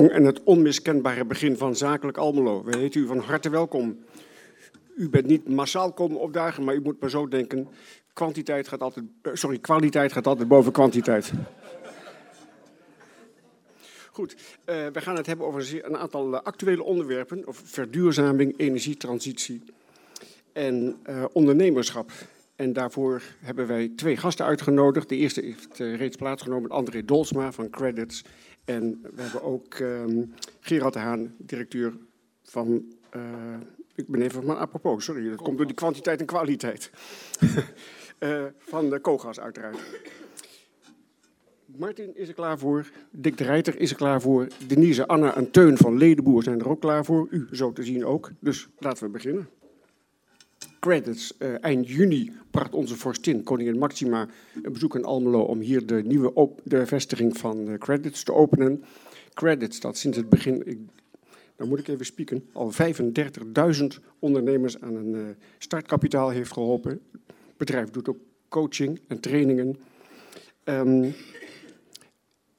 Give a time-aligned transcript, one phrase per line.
[0.00, 2.64] en het onmiskenbare begin van Zakelijk Almelo.
[2.64, 3.98] We heten u van harte welkom.
[4.96, 7.68] U bent niet massaal komen opdagen, maar u moet maar zo denken.
[8.12, 11.32] Kwantiteit gaat altijd, eh, sorry, kwaliteit gaat altijd boven kwantiteit.
[14.10, 17.46] Goed, uh, we gaan het hebben over een aantal eh, actuele onderwerpen.
[17.46, 19.62] Over verduurzaming, energietransitie
[20.52, 20.96] en
[21.32, 22.10] ondernemerschap.
[22.56, 25.08] En daarvoor hebben wij twee gasten uitgenodigd.
[25.08, 28.24] De eerste heeft reeds plaatsgenomen, André Dolsma van Credits.
[28.64, 31.92] En we hebben ook um, Gerard de Haan, directeur
[32.42, 32.84] van...
[33.16, 33.22] Uh,
[33.94, 36.90] ik ben even maar apropos, sorry, dat komt door die kwantiteit en kwaliteit.
[38.20, 39.78] uh, van de Kogas uiteraard.
[41.66, 45.50] Martin is er klaar voor, Dick de Rijter is er klaar voor, Denise, Anna en
[45.50, 47.26] Teun van Ledenboer zijn er ook klaar voor.
[47.30, 49.48] U zo te zien ook, dus laten we beginnen
[50.82, 51.32] credits.
[51.38, 54.28] Uh, eind juni bracht onze vorstin, koningin Maxima,
[54.62, 58.84] een bezoek in Almelo om hier de nieuwe de vestiging van uh, credits te openen.
[59.34, 60.78] Credits, dat sinds het begin, ik,
[61.56, 63.86] dan moet ik even spieken, al 35.000
[64.18, 65.22] ondernemers aan een uh,
[65.58, 67.00] startkapitaal heeft geholpen.
[67.26, 69.76] Het bedrijf doet ook coaching en trainingen.
[70.64, 71.14] Um,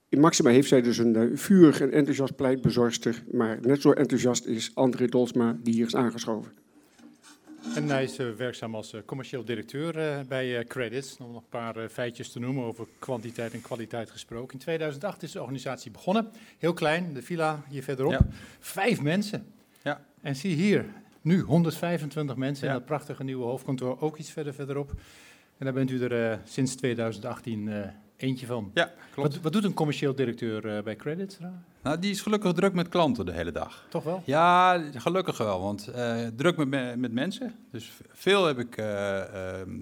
[0.10, 4.46] in Maxima heeft zij dus een uh, vurig en enthousiast pleitbezorgster, maar net zo enthousiast
[4.46, 6.63] is André Dolsma, die hier is aangeschoven.
[7.76, 11.18] En hij is uh, werkzaam als uh, commercieel directeur uh, bij Credits.
[11.18, 14.54] Om nog een paar feitjes te noemen over kwantiteit en kwaliteit gesproken.
[14.54, 16.32] In 2008 is de organisatie begonnen.
[16.58, 18.12] Heel klein, de villa hier verderop.
[18.12, 18.26] Ja.
[18.60, 19.46] Vijf mensen.
[19.84, 20.02] Ja.
[20.22, 20.86] En zie hier,
[21.22, 22.74] nu 125 mensen ja.
[22.74, 24.02] in dat prachtige nieuwe hoofdkantoor.
[24.02, 24.92] Ook iets verder verderop.
[25.58, 28.72] En daar bent u er sinds 2018 eentje van.
[28.74, 29.34] Ja, klopt.
[29.34, 31.38] Wat, wat doet een commercieel directeur uh, bij Credits?
[31.82, 33.86] Nou, die is gelukkig druk met klanten de hele dag.
[33.90, 34.22] Toch wel?
[34.26, 37.56] Ja, gelukkig wel, want uh, druk met, met mensen.
[37.72, 39.22] Dus veel heb ik uh,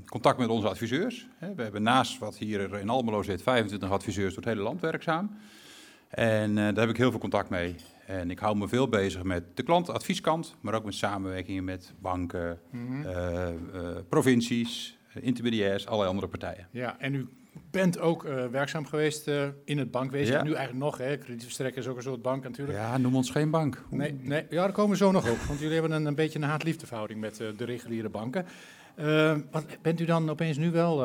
[0.05, 1.27] contact met onze adviseurs.
[1.55, 5.37] We hebben naast wat hier in Almelo zit, 25 adviseurs door het hele land werkzaam.
[6.09, 7.75] En daar heb ik heel veel contact mee.
[8.05, 12.59] En ik hou me veel bezig met de klantadvieskant, maar ook met samenwerkingen met banken,
[12.71, 14.07] mm -hmm.
[14.09, 16.67] provincies, intermediairs, allerlei andere partijen.
[16.71, 17.27] Ja, en u
[17.71, 20.33] bent ook uh, werkzaam geweest uh, in het bankwezen.
[20.35, 20.43] Ja.
[20.43, 21.17] Nu eigenlijk nog, hè.
[21.17, 22.77] Kredietverstrekker is ook een soort bank natuurlijk.
[22.77, 23.83] Ja, noem ons geen bank.
[23.89, 25.37] Nee, nee ja, daar komen we zo nog op.
[25.37, 28.45] Want jullie hebben een, een beetje een haat-liefdeverhouding met uh, de reguliere banken.
[29.51, 30.97] wat, bent u dan opeens nu wel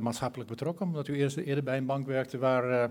[0.00, 0.86] maatschappelijk betrokken?
[0.86, 2.90] Omdat u eerst, eerder bij een bank werkte waar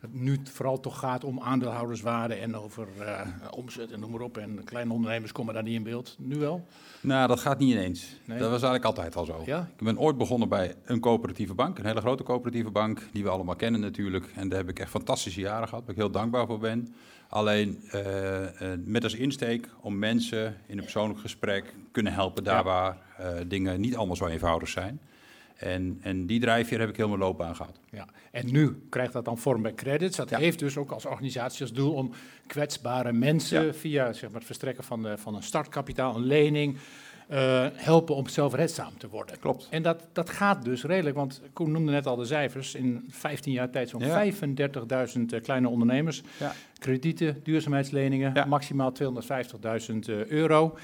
[0.00, 3.20] het nu vooral toch gaat om aandeelhouderswaarde en over uh,
[3.50, 4.38] omzet en noem maar op.
[4.38, 6.16] En kleine ondernemers komen daar niet in beeld.
[6.18, 6.66] Nu wel?
[7.00, 8.16] Nou, dat gaat niet ineens.
[8.24, 8.38] Nee.
[8.38, 9.42] Dat was eigenlijk altijd al zo.
[9.46, 9.70] Ja?
[9.76, 13.28] Ik ben ooit begonnen bij een coöperatieve bank, een hele grote coöperatieve bank, die we
[13.28, 14.32] allemaal kennen natuurlijk.
[14.34, 16.94] En daar heb ik echt fantastische jaren gehad, waar ik heel dankbaar voor ben.
[17.28, 18.48] Alleen uh, uh,
[18.84, 22.62] met als insteek om mensen in een persoonlijk gesprek kunnen helpen daar ja.
[22.62, 22.96] waar
[23.46, 25.00] dingen niet allemaal zo eenvoudig zijn.
[25.58, 27.80] En, en die drijfveer heb ik helemaal loopbaan gehad.
[27.90, 28.06] Ja.
[28.30, 30.16] En nu krijgt dat dan vorm bij credits.
[30.16, 30.38] Dat ja.
[30.38, 32.12] heeft dus ook als organisatie als doel om
[32.46, 33.72] kwetsbare mensen ja.
[33.72, 36.76] via zeg maar, het verstrekken van, de, van een startkapitaal, een lening,
[37.30, 39.38] uh, helpen om zelfredzaam te worden.
[39.38, 39.66] Klopt.
[39.70, 42.74] En dat, dat gaat dus redelijk, want Koen noemde net al de cijfers.
[42.74, 44.32] In 15 jaar tijd zo'n ja.
[44.32, 46.22] 35.000 uh, kleine ondernemers.
[46.38, 46.52] Ja.
[46.78, 49.08] Kredieten, duurzaamheidsleningen, maximaal 250.000
[50.08, 50.78] uh, euro.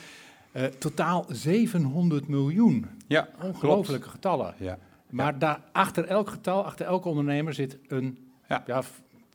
[0.56, 2.87] Uh, totaal 700 miljoen.
[3.06, 4.15] Ja, Ongelooflijke klopt.
[4.15, 4.54] getallen.
[4.59, 4.78] Ja.
[5.10, 5.38] Maar ja.
[5.38, 8.62] daar, achter elk getal, achter elke ondernemer zit een, ja.
[8.66, 8.82] ja.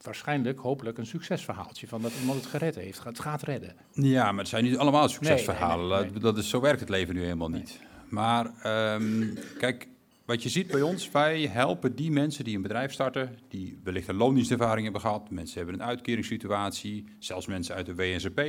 [0.02, 3.74] waarschijnlijk, hopelijk, een succesverhaaltje van dat iemand het gered heeft, het gaat redden.
[3.92, 5.88] Ja, maar het zijn niet allemaal succesverhalen.
[5.88, 7.80] Nee, nee, nee, dat is, zo werkt het leven nu helemaal niet.
[8.08, 8.46] Maar
[8.94, 9.88] um, kijk,
[10.30, 14.08] wat je ziet bij ons, wij helpen die mensen die een bedrijf starten, die wellicht
[14.08, 15.30] een loondienstervaring hebben gehad.
[15.30, 18.40] Mensen hebben een uitkeringssituatie, zelfs mensen uit de WNZP,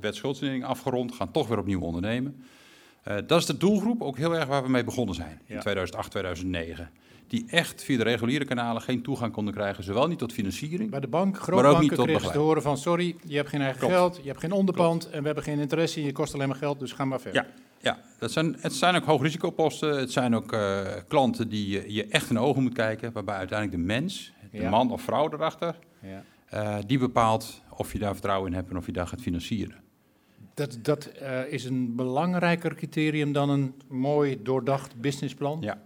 [0.00, 2.44] wetschuldsanering afgerond, gaan toch weer opnieuw ondernemen.
[3.08, 5.60] Uh, dat is de doelgroep ook heel erg waar we mee begonnen zijn in ja.
[5.60, 6.90] 2008, 2009.
[7.26, 10.90] Die echt via de reguliere kanalen geen toegang konden krijgen, zowel niet tot financiering.
[10.90, 13.94] Bij de bank, grootbanken kregen ze te horen van sorry, je hebt geen eigen Klopt.
[13.94, 15.14] geld, je hebt geen onderpand Klopt.
[15.14, 17.42] en we hebben geen interesse, je kost alleen maar geld, dus ga maar verder.
[17.42, 17.64] Ja.
[17.80, 19.98] Ja, dat zijn, het zijn ook hoogrisicoposten.
[19.98, 23.12] Het zijn ook uh, klanten die je, je, echt in de ogen moet kijken.
[23.12, 24.70] Waarbij uiteindelijk de mens, de ja.
[24.70, 26.24] man of vrouw erachter, ja.
[26.54, 29.76] uh, die bepaalt of je daar vertrouwen in hebt en of je daar gaat financieren.
[30.54, 35.58] Dat, dat uh, is een belangrijker criterium dan een mooi doordacht businessplan?
[35.60, 35.78] Ja,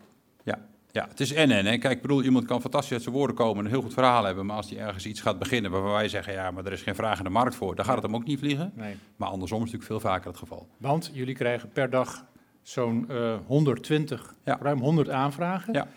[0.93, 1.07] ja.
[1.09, 1.67] Het is en en.
[1.67, 1.79] Hè.
[1.79, 4.25] Kijk, ik bedoel, iemand kan fantastisch uit zijn woorden komen en een heel goed verhaal
[4.25, 4.47] hebben.
[4.47, 6.95] Maar als hij ergens iets gaat beginnen waarvan wij zeggen, ja, maar er is geen
[6.95, 8.73] vraag in de markt voor, dan gaat het hem ook niet vliegen.
[8.75, 8.97] Nee.
[9.17, 10.69] Maar andersom is natuurlijk veel vaker het geval.
[10.77, 12.25] Want jullie krijgen per dag
[12.63, 14.59] zo'n uh, 120, ja.
[14.61, 15.73] ruim 100 aanvragen.
[15.73, 15.89] Ja.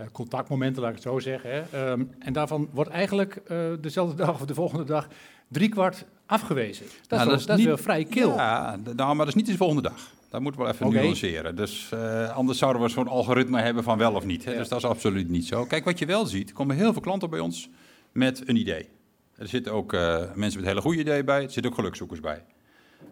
[0.00, 1.50] Uh, contactmomenten, laat ik het zo zeggen.
[1.50, 1.90] Hè.
[1.90, 5.08] Um, en daarvan wordt eigenlijk uh, dezelfde dag of de volgende dag
[5.48, 6.86] driekwart afgewezen.
[6.86, 8.34] Dat, nou, is, wel, dat, is, dat niet, wel vrij kil.
[8.34, 10.10] Ja, nou, maar dat is niet de volgende dag.
[10.30, 11.02] Dat moeten we wel even okay.
[11.02, 11.56] nuanceren.
[11.56, 14.44] Dus uh, anders zouden we zo'n algoritme hebben van wel of niet.
[14.44, 14.52] Hè?
[14.52, 14.58] Ja.
[14.58, 15.64] Dus dat is absoluut niet zo.
[15.64, 17.68] Kijk, wat je wel ziet, komen heel veel klanten bij ons
[18.12, 18.88] met een idee.
[19.36, 19.92] Er zitten ook
[20.34, 22.44] mensen met hele goede ideeën bij, er zitten ook gelukzoekers bij.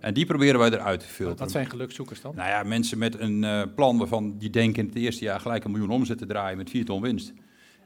[0.01, 1.39] En die proberen wij eruit te filteren.
[1.39, 2.35] Wat zijn gelukzoekers dan?
[2.35, 5.71] Nou ja, mensen met een plan waarvan die denken in het eerste jaar gelijk een
[5.71, 7.33] miljoen omzet te draaien met 4 ton winst.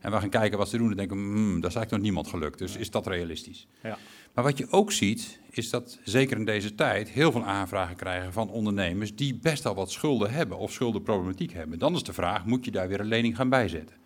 [0.05, 2.27] En we gaan kijken wat ze doen en denken, hmm, dat is eigenlijk nog niemand
[2.27, 2.59] gelukt.
[2.59, 3.67] Dus is dat realistisch?
[3.83, 3.99] Ja.
[4.35, 8.33] Maar wat je ook ziet, is dat zeker in deze tijd heel veel aanvragen krijgen
[8.33, 11.79] van ondernemers die best al wat schulden hebben of schuldenproblematiek hebben.
[11.79, 13.97] Dan is de vraag, moet je daar weer een lening gaan bijzetten?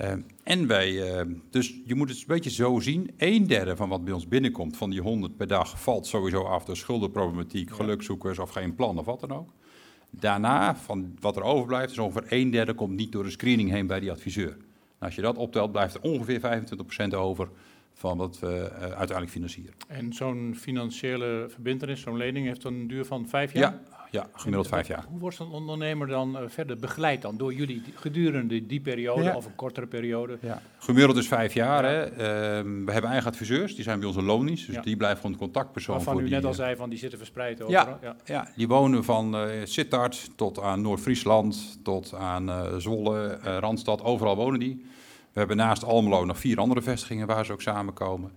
[0.00, 3.88] Uh, en wij, uh, dus je moet het een beetje zo zien, een derde van
[3.88, 8.38] wat bij ons binnenkomt, van die 100 per dag, valt sowieso af door schuldenproblematiek, gelukzoekers
[8.38, 9.52] of geen plan of wat dan ook.
[10.10, 13.86] Daarna, van wat er overblijft, is ongeveer een derde komt niet door de screening heen
[13.86, 14.56] bij die adviseur.
[14.98, 16.40] Als je dat optelt, blijft er ongeveer
[17.10, 17.48] 25% over
[17.92, 19.74] van wat we uh, uiteindelijk financieren.
[19.88, 23.72] En zo'n financiële verbindenis, zo'n lening, heeft een duur van vijf jaar?
[23.72, 25.04] Ja, ja gemiddeld vijf jaar.
[25.08, 29.46] Hoe wordt zo'n ondernemer dan uh, verder begeleid dan door jullie gedurende die periode of
[29.46, 30.38] een kortere periode?
[30.40, 30.62] Ja.
[30.78, 31.84] Gemiddeld is vijf jaar.
[31.84, 32.10] Hè.
[32.10, 32.16] Uh,
[32.84, 35.94] we hebben eigen adviseurs, die zijn bij ons een lonies, dus die blijven gewoon contactpersoon
[35.96, 37.98] Waarvan voor u die, net al zei, van die zitten verspreid overal.
[38.02, 38.48] Ja, ja.
[38.56, 44.86] die wonen van Sittard tot aan Noord-Friesland, tot aan Zwolle, Randstad, overal wonen die.
[45.32, 48.32] We hebben naast Almelo nog vier andere vestigingen waar ze ook samenkomen.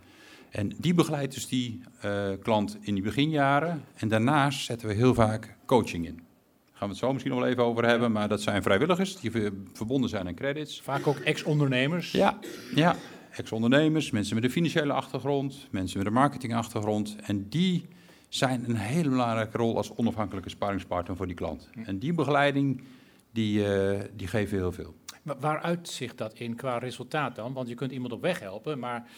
[0.50, 3.84] En die begeleidt dus die uh, klant in die beginjaren.
[3.96, 6.16] En daarnaast zetten we heel vaak coaching in.
[6.16, 6.26] Daar
[6.74, 8.12] gaan we het zo misschien nog wel even over hebben.
[8.12, 9.32] Maar dat zijn vrijwilligers die
[9.74, 10.82] verbonden zijn aan credits.
[10.82, 12.12] Vaak ook ex-ondernemers.
[12.12, 12.40] Ja,
[12.76, 12.96] ja
[13.32, 17.16] ex-ondernemers, mensen met een financiële achtergrond, mensen met een marketingachtergrond.
[17.24, 17.88] En die
[18.30, 21.70] zijn een hele belangrijke rol als onafhankelijke sparingspartner voor die klant.
[21.86, 22.84] En die begeleiding,
[23.32, 24.96] die, uh, die geven heel veel.
[25.40, 27.54] Waaruit zich dat in qua resultaat dan?
[27.54, 29.10] Want je kunt iemand op weg helpen, maar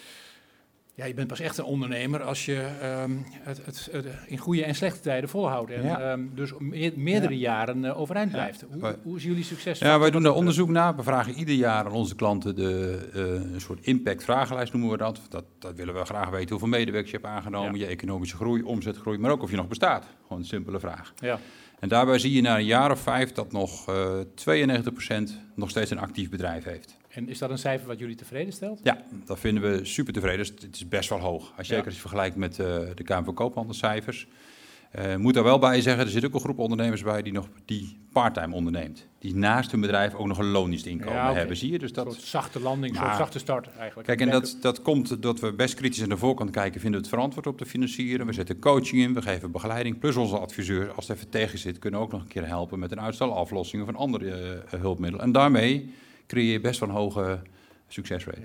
[0.96, 2.68] ja, je bent pas echt een ondernemer als je
[3.02, 5.70] um, het, het, het, in goede en slechte tijden volhoudt.
[5.70, 6.12] En ja.
[6.12, 6.52] um, dus
[6.94, 8.60] meerdere jaren uh, overeind blijft.
[8.60, 8.66] Ja.
[8.78, 9.78] Hoe, hoe, is jullie succes?
[9.78, 10.96] Ja, wij doen daar onderzoek naar.
[10.96, 15.20] We vragen ieder jaar aan onze klanten de, uh, een soort impact-vragenlijst, noemen we dat.
[15.28, 15.44] dat.
[15.58, 15.74] dat.
[15.74, 19.42] willen we graag weten hoeveel medewerkers je hebt aangenomen, je economische groei, omzetgroei, maar ook
[19.42, 20.06] of je nog bestaat.
[20.22, 21.12] Gewoon een simpele vraag.
[21.16, 21.38] Ja.
[21.78, 24.20] En daarbij zie je na een jaar of vijf dat nog uh,
[25.20, 26.96] 92% nog steeds een actief bedrijf heeft.
[27.14, 28.80] En is dat een cijfer wat jullie tevreden stelt?
[28.82, 30.38] Ja, dat vinden we super tevreden.
[30.38, 31.52] Dus het is best wel hoog.
[31.56, 34.26] Als je, Zeker als je vergelijkt met uh, de Kamer Koophandelscijfers.
[34.98, 37.48] Uh, moet daar wel bij zeggen, er zit ook een groep ondernemers bij die nog
[37.64, 39.06] die parttime onderneemt.
[39.18, 41.38] Die naast hun bedrijf ook nog een loondienstinkomen ja, okay.
[41.38, 41.56] hebben.
[41.56, 41.78] Zie je?
[41.78, 44.06] Dus dat, een soort zachte landing, een soort zachte start eigenlijk.
[44.06, 47.06] Kijk, en dat, dat komt dat we best kritisch aan de voorkant kijken, vinden we
[47.06, 48.26] het verantwoord op te financieren.
[48.26, 49.98] We zetten coaching in, we geven begeleiding.
[49.98, 52.92] Plus onze adviseur, als het even tegen zit, kunnen ook nog een keer helpen met
[52.92, 55.20] een uitstelaflossing of een andere uh, hulpmiddel.
[55.20, 55.94] En daarmee
[56.26, 57.42] creëer je best wel een hoge
[57.88, 58.40] succesrate.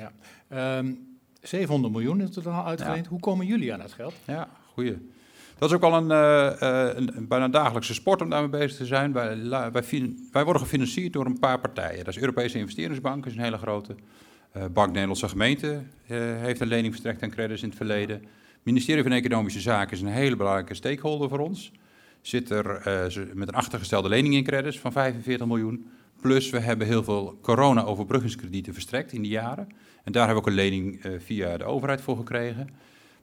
[0.49, 0.77] Ja.
[0.77, 3.03] Um, 700 miljoen is er dan al uitgeleend.
[3.03, 3.09] Ja.
[3.09, 4.13] Hoe komen jullie aan dat geld?
[4.25, 4.97] Ja, goeie.
[5.57, 8.85] Dat is ook al een, uh, een, een, bijna dagelijkse sport om daarmee bezig te
[8.85, 9.13] zijn.
[9.13, 9.71] Wij, wij,
[10.31, 12.05] wij, worden gefinancierd door een paar partijen.
[12.05, 13.95] Dat is Europese Investeringsbank, is een hele grote.
[14.57, 15.81] Uh, Bank Nederlandse Gemeente uh,
[16.17, 18.23] heeft een lening verstrekt aan credits in het verleden.
[18.63, 21.71] Ministerie van Economische Zaken is een hele belangrijke stakeholder voor ons.
[22.21, 22.81] Zit er
[23.33, 25.87] met een achtergestelde lening in credits van 45 miljoen.
[26.21, 29.67] Plus we hebben heel veel corona-overbruggingskredieten verstrekt in die jaren.
[30.03, 32.69] En daar hebben we ook een lening uh, via de overheid voor gekregen.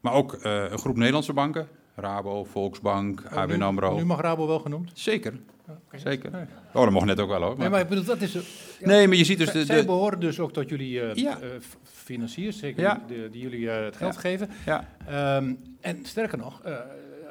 [0.01, 1.69] Maar ook uh, een groep Nederlandse banken.
[1.95, 3.97] Rabo, Volksbank, oh, ABN AMRO.
[3.97, 4.91] Nu mag Rabo wel genoemd?
[4.95, 5.41] Zeker.
[5.69, 6.01] Okay.
[6.01, 6.31] Zeker.
[6.73, 7.49] Oh, dat mocht net ook wel hoor.
[7.49, 7.59] Maar...
[7.59, 8.33] Nee, maar ik bedoel, dat is...
[8.33, 8.41] Ja,
[8.81, 9.53] nee, maar je ziet dus...
[9.53, 9.65] De, de...
[9.65, 11.39] Zij behoren dus ook tot jullie uh, ja.
[11.43, 11.49] uh,
[11.83, 13.03] financiers, zeker, ja.
[13.07, 14.51] die, die, jullie uh, het geld geven.
[14.67, 14.89] Ja.
[15.37, 16.63] Um, en sterker nog,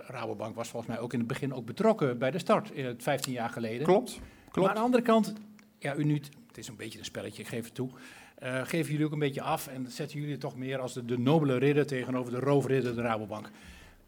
[0.08, 3.04] Rabobank was volgens mij ook in het begin ook betrokken bij de start, in het
[3.04, 3.84] 15 jaar geleden.
[3.84, 4.20] Klopt.
[4.52, 4.68] Klopt.
[4.68, 5.34] Maar aan de andere kant,
[5.80, 6.14] ja, u nu,
[6.48, 7.90] het is een beetje een spelletje, ik geef het toe.
[8.44, 11.58] Uh, geven jullie ook een beetje af en zetten jullie toch meer als de, nobele
[11.58, 13.50] ridder tegenover de roofridder, de Rabobank.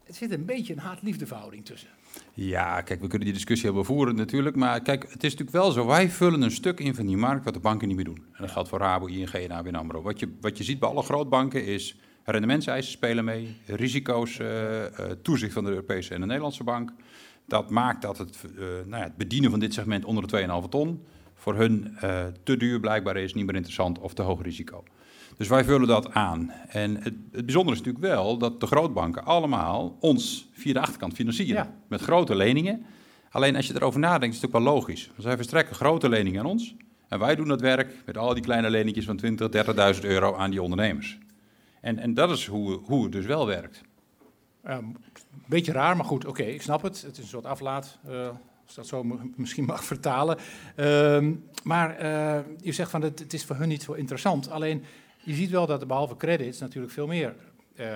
[0.04, 1.88] Het zit een beetje een haat-liefde verhouding tussen.
[2.34, 4.56] Ja, kijk, we kunnen die discussie wel voeren natuurlijk.
[4.56, 5.86] Maar kijk, het is natuurlijk wel zo.
[5.86, 8.24] Wij vullen een stuk in van die markt wat de banken niet meer doen.
[8.32, 10.02] En dat geldt voor Rabo, ING en ABN AMRO.
[10.02, 11.96] Wat je, wat je ziet bij alle grootbanken is...
[12.24, 14.88] rendementseisen spelen mee, risico's, uh, uh,
[15.22, 16.92] toezicht van de Europese en de Nederlandse bank.
[17.46, 21.00] Dat maakt dat het, nou ja, het bedienen van dit segment onder de 2,5 ton...
[21.38, 21.96] voor hun
[22.42, 24.84] te duur blijkbaar is, niet meer interessant of te hoog risico.
[25.36, 26.50] Dus wij vullen dat aan.
[26.68, 31.14] En het, het bijzondere is natuurlijk wel dat de grootbanken allemaal ons via de achterkant
[31.14, 31.64] financieren.
[31.64, 31.74] Ja.
[31.88, 32.84] Met grote leningen.
[33.30, 35.06] Alleen als je erover nadenkt, is het natuurlijk wel logisch.
[35.06, 36.74] Want zij verstrekken grote leningen aan ons.
[37.08, 39.48] En wij doen dat werk met al die kleine leningjes van 20,
[39.94, 41.18] 30.000 euro aan die ondernemers.
[41.80, 43.80] En, en dat is hoe, hoe het dus wel werkt.
[44.68, 44.96] Um,
[45.46, 47.02] beetje raar, maar goed, oké, okay, ik snap het.
[47.02, 48.28] Het is een soort aflaat, uh,
[48.68, 50.38] als dat zo misschien mag vertalen.
[50.76, 51.26] Uh,
[51.64, 54.50] maar uh, je zegt van het, het is voor hun niet zo interessant.
[54.50, 54.84] Alleen
[55.22, 57.34] je ziet wel dat er behalve credits natuurlijk veel meer
[57.76, 57.86] uh,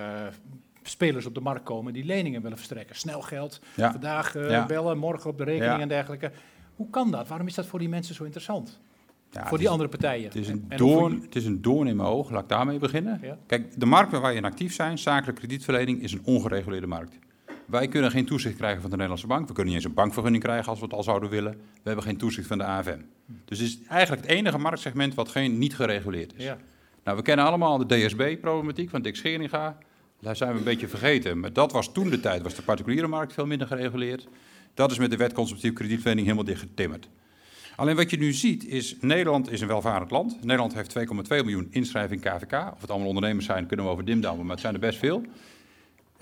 [0.83, 2.97] spelers op de markt komen die leningen willen verstrekken.
[2.97, 3.91] Snel geld, ja.
[3.91, 4.67] vandaag uh, ja.
[4.67, 5.81] bellen, morgen op de rekening ja.
[5.81, 6.33] en dergelijke.
[6.77, 7.29] Hoe kan dat?
[7.29, 8.81] Waarom is dat voor die mensen zo interessant?
[9.31, 10.25] Ja, voor die andere partijen.
[10.25, 13.21] Het is, een doorn, het is een doorn in mijn oog, laat ik daarmee beginnen.
[13.47, 17.19] Kijk, de markt waar wij in actief zijn, zakelijke kredietverlening, is een ongereguleerde markt.
[17.67, 19.49] Wij kunnen geen toezicht krijgen van de Nederlandse bank.
[19.49, 21.53] We kunnen niet eens een bankvergunning krijgen als we het al zouden willen.
[21.53, 22.99] We hebben geen toezicht van de AFM.
[23.45, 26.45] Dus het is eigenlijk het enige marktsegment wat geen, niet gereguleerd is.
[26.45, 26.59] Ja.
[27.05, 29.79] Nou, we kennen allemaal de DSB-problematiek van Dick Scheringa.
[30.21, 31.41] Daar zijn we een beetje vergeten.
[31.41, 34.29] Maar dat was toen de tijd, was de particuliere markt veel minder gereguleerd.
[34.75, 37.09] Dat is met de wet consumptieve kredietverlening helemaal dichtgetimmerd.
[37.77, 40.37] Alleen wat je nu ziet is, Nederland is een welvarend land.
[40.45, 42.73] Nederland heeft 2,2 miljoen inschrijvingen KVK.
[42.75, 45.23] Of het allemaal ondernemers zijn, kunnen we over dimdammen, maar het zijn er best veel.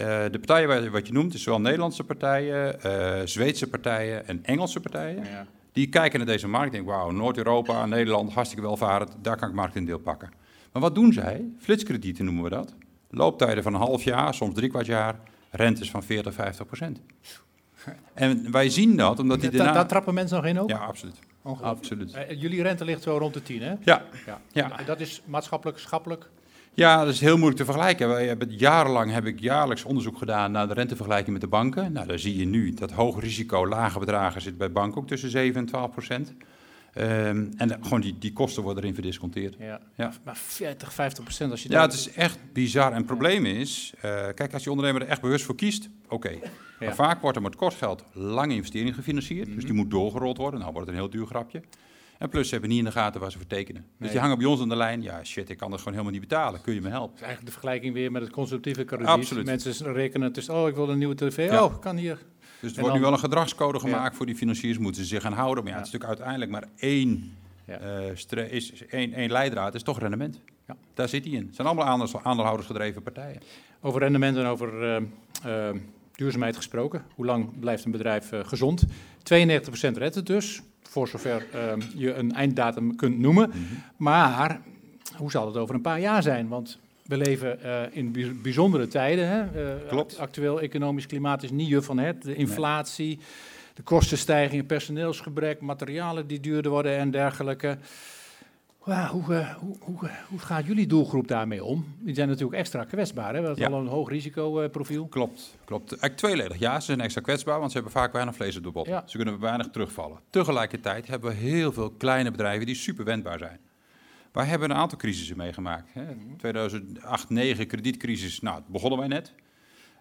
[0.00, 4.80] Uh, de partijen wat je noemt, is zowel Nederlandse partijen, uh, Zweedse partijen en Engelse
[4.80, 5.25] partijen.
[5.25, 5.47] Ja.
[5.73, 9.54] Die kijken naar deze markt en denken, wauw, Noord-Europa, Nederland, hartstikke welvarend, daar kan ik
[9.54, 10.30] marktendeel pakken.
[10.73, 11.45] Maar wat doen zij?
[11.59, 12.75] Flitskredieten noemen we dat.
[13.11, 17.00] Looptijden van een half jaar, soms drie kwart jaar, rentes van 40, 50 procent.
[18.14, 19.73] En wij zien dat omdat die daarna...
[19.73, 20.69] Daar trappen mensen nog in ook?
[20.69, 21.19] Ja, absoluut.
[21.42, 22.14] absoluut.
[22.14, 23.75] Uh, jullie rente ligt zo rond de 10, hè?
[23.80, 24.02] Ja.
[24.26, 24.40] ja.
[24.52, 24.76] ja.
[24.87, 26.30] Dat is maatschappelijk, schappelijk?
[26.75, 28.09] Ja, dat is heel moeilijk te vergelijken.
[28.09, 31.93] Wij hebben, jarenlang heb ik jaarlijks onderzoek gedaan naar de rentevergelijking met de banken.
[31.93, 35.31] Nou, daar zie je nu dat hoog risico, lage bedragen zit bij banken ook tussen
[35.31, 36.35] 7 en 12 procent.
[36.99, 39.57] Um, en gewoon die, die kosten worden erin verdisconteerd.
[39.59, 39.81] Ja.
[39.95, 40.12] ja.
[40.25, 41.71] Maar 40, 50 procent als je...
[41.71, 42.91] Ja, het is echt bizar.
[42.91, 44.03] En het probleem is, uh,
[44.35, 46.39] kijk, als je ondernemer er echt bewust voor kiest, oké.
[46.81, 49.47] Maar vaak wordt er met kort geld lange investeringen gefinancierd.
[49.47, 49.75] Dus die mhm.
[49.75, 50.61] moet doorgerold worden.
[50.61, 51.62] Nou wordt het een heel duur grapje.
[52.21, 53.87] En plus, ze hebben niet in de gaten waar ze voor tekenen.
[53.99, 55.03] Dus die hangen bij ons aan de lijn.
[55.03, 56.61] Ja, shit, ik kan dat gewoon helemaal niet betalen.
[56.61, 57.15] Kun je me helpen?
[57.15, 59.07] is eigenlijk de vergelijking weer met het consumptieve krediet.
[59.07, 59.45] Absoluut.
[59.45, 61.50] Mensen rekenen dus, oh, ik wil een nieuwe tv.
[61.50, 61.65] Ja.
[61.65, 62.19] Oh, kan hier.
[62.61, 64.79] Dus er wordt nu wel een gedragscode gemaakt voor die financiers.
[64.79, 65.65] Moeten ze zich gaan houden.
[65.65, 67.37] Maar ja, het is natuurlijk uiteindelijk maar één,
[68.33, 69.75] uh, is, één, één leidraad.
[69.75, 70.41] is toch rendement.
[70.67, 70.77] Ja.
[70.95, 71.47] Daar zit hij in.
[71.47, 73.41] Het zijn allemaal aandeelhouders gedreven partijen.
[73.81, 74.83] Over rendement en over...
[74.83, 75.07] Uh,
[75.47, 75.81] uh,
[76.12, 77.05] duurzaamheid gesproken.
[77.15, 78.87] Hoe lang blijft een bedrijf uh, gezond?
[78.87, 78.91] 92%
[79.93, 83.49] redt dus, voor zover uh, je een einddatum kunt noemen.
[83.49, 83.59] Mhm.
[83.97, 84.61] Maar
[85.17, 86.49] hoe zal het over een paar jaar zijn?
[86.49, 89.29] Want we leven uh, in bijzondere tijden.
[89.29, 89.45] Hè?
[89.89, 90.19] Klopt.
[90.19, 92.23] Actueel economisch klimaat is niet je van het.
[92.23, 93.19] De inflatie,
[93.75, 97.79] de kostenstijgingen, personeelsgebrek, materialen die duurder worden en dergelijke.
[98.85, 101.85] Ja, hoe, uh, hoe, hoe, hoe, gaat jullie doelgroep daarmee om?
[101.99, 103.35] Die zijn natuurlijk extra kwetsbaar.
[103.35, 103.43] Hè?
[103.43, 105.07] Dat is al een hoog risicoprofiel.
[105.07, 105.91] Klopt, klopt.
[105.91, 106.59] Eigenlijk tweeledig.
[106.59, 108.87] Ja, ze zijn extra kwetsbaar, want ze hebben vaak weinig vlees op de bot.
[108.87, 110.21] Ze kunnen weinig terugvallen.
[110.31, 113.61] Tegelijkertijd hebben we heel veel kleine bedrijven die super wendbaar zijn.
[114.33, 115.93] Wij hebben een aantal crisissen meegemaakt.
[115.93, 116.05] Hè.
[116.37, 119.35] 2008, 2009 kredietcrisis, nou, begonnen wij net.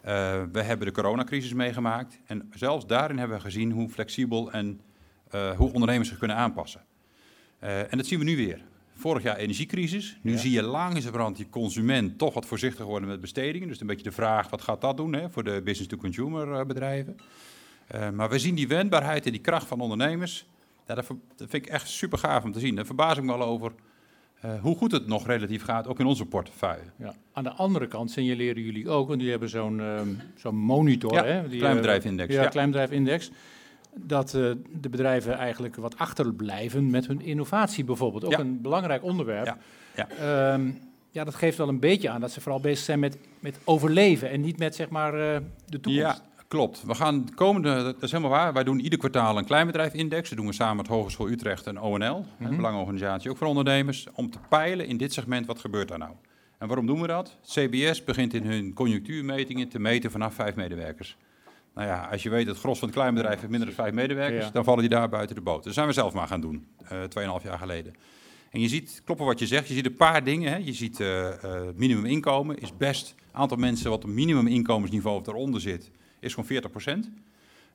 [0.06, 2.20] Uh, we hebben de coronacrisis meegemaakt.
[2.26, 4.82] En zelfs daarin hebben we gezien hoe flexibel en
[5.36, 6.82] uh, hoe ondernemers zich kunnen aanpassen.
[7.64, 8.62] Uh, en dat zien we nu weer.
[8.94, 10.18] Vorig jaar energiecrisis.
[10.22, 13.68] Nu zie je langzamerhand die consument toch wat voorzichtig worden met bestedingen.
[13.68, 17.18] Dus een beetje de vraag, wat gaat dat doen hè, voor de business-to-consumer eh, bedrijven?
[17.96, 20.46] Uh, maar we zien die wendbaarheid en die kracht van ondernemers.
[20.88, 21.06] Ja, dat,
[21.38, 22.76] vind ik echt super gaaf om te zien.
[22.76, 23.72] Daar verbaas ik me wel over
[24.46, 26.84] uh, hoe goed het nog relatief gaat, ook in onze portefeuille.
[26.96, 27.14] Ja.
[27.34, 30.02] Aan de andere kant signaleren jullie ook, want jullie hebben zo'n uh,
[30.36, 31.14] zo'n monitor.
[31.14, 32.34] Ja, hè, die, kleinbedrijfindex.
[32.34, 32.48] Ja, ja.
[32.48, 33.32] kleinbedrijfindex
[33.96, 38.26] dat uh, de bedrijven eigenlijk wat achterblijven met hun innovatie bijvoorbeeld.
[38.26, 39.46] Ook een belangrijk onderwerp.
[39.46, 39.58] Ja.
[39.96, 40.54] Ja.
[40.54, 40.80] Um,
[41.12, 44.30] ja, dat geeft wel een beetje aan dat ze vooral bezig zijn met, met overleven
[44.30, 45.20] en niet met zeg maar uh,
[45.66, 46.00] de toekomst.
[46.00, 46.18] Ja,
[46.48, 46.84] klopt.
[46.84, 50.30] We gaan de komende, dat is helemaal waar, wij doen ieder kwartaal een kleinbedrijfindex.
[50.30, 52.66] Dat doen we samen met Hogeschool Utrecht en ONL, mm -hmm.
[52.66, 56.12] een ook voor ondernemers, om te peilen in dit segment wat gebeurt daar nou.
[56.58, 57.38] En waarom doen we dat?
[57.46, 61.18] CBS begint in hun conjunctuurmetingen te meten vanaf vijf medewerkers.
[61.80, 63.94] Nou ja, als je weet dat het gros van het kleinbedrijf heeft minder dan vijf
[63.94, 65.64] medewerkers, dan vallen die daar buiten de boot.
[65.64, 67.94] Dat zijn we zelf maar gaan doen, uh, tweeënhalf jaar geleden.
[68.50, 70.52] En je ziet, kloppen wat je zegt, je ziet een paar dingen.
[70.52, 70.58] Hè.
[70.58, 76.30] Je ziet uh, uh, minimuminkomen is best, aantal mensen wat op minimuminkomensniveau eronder zit, is
[76.30, 77.10] gewoon 40 procent.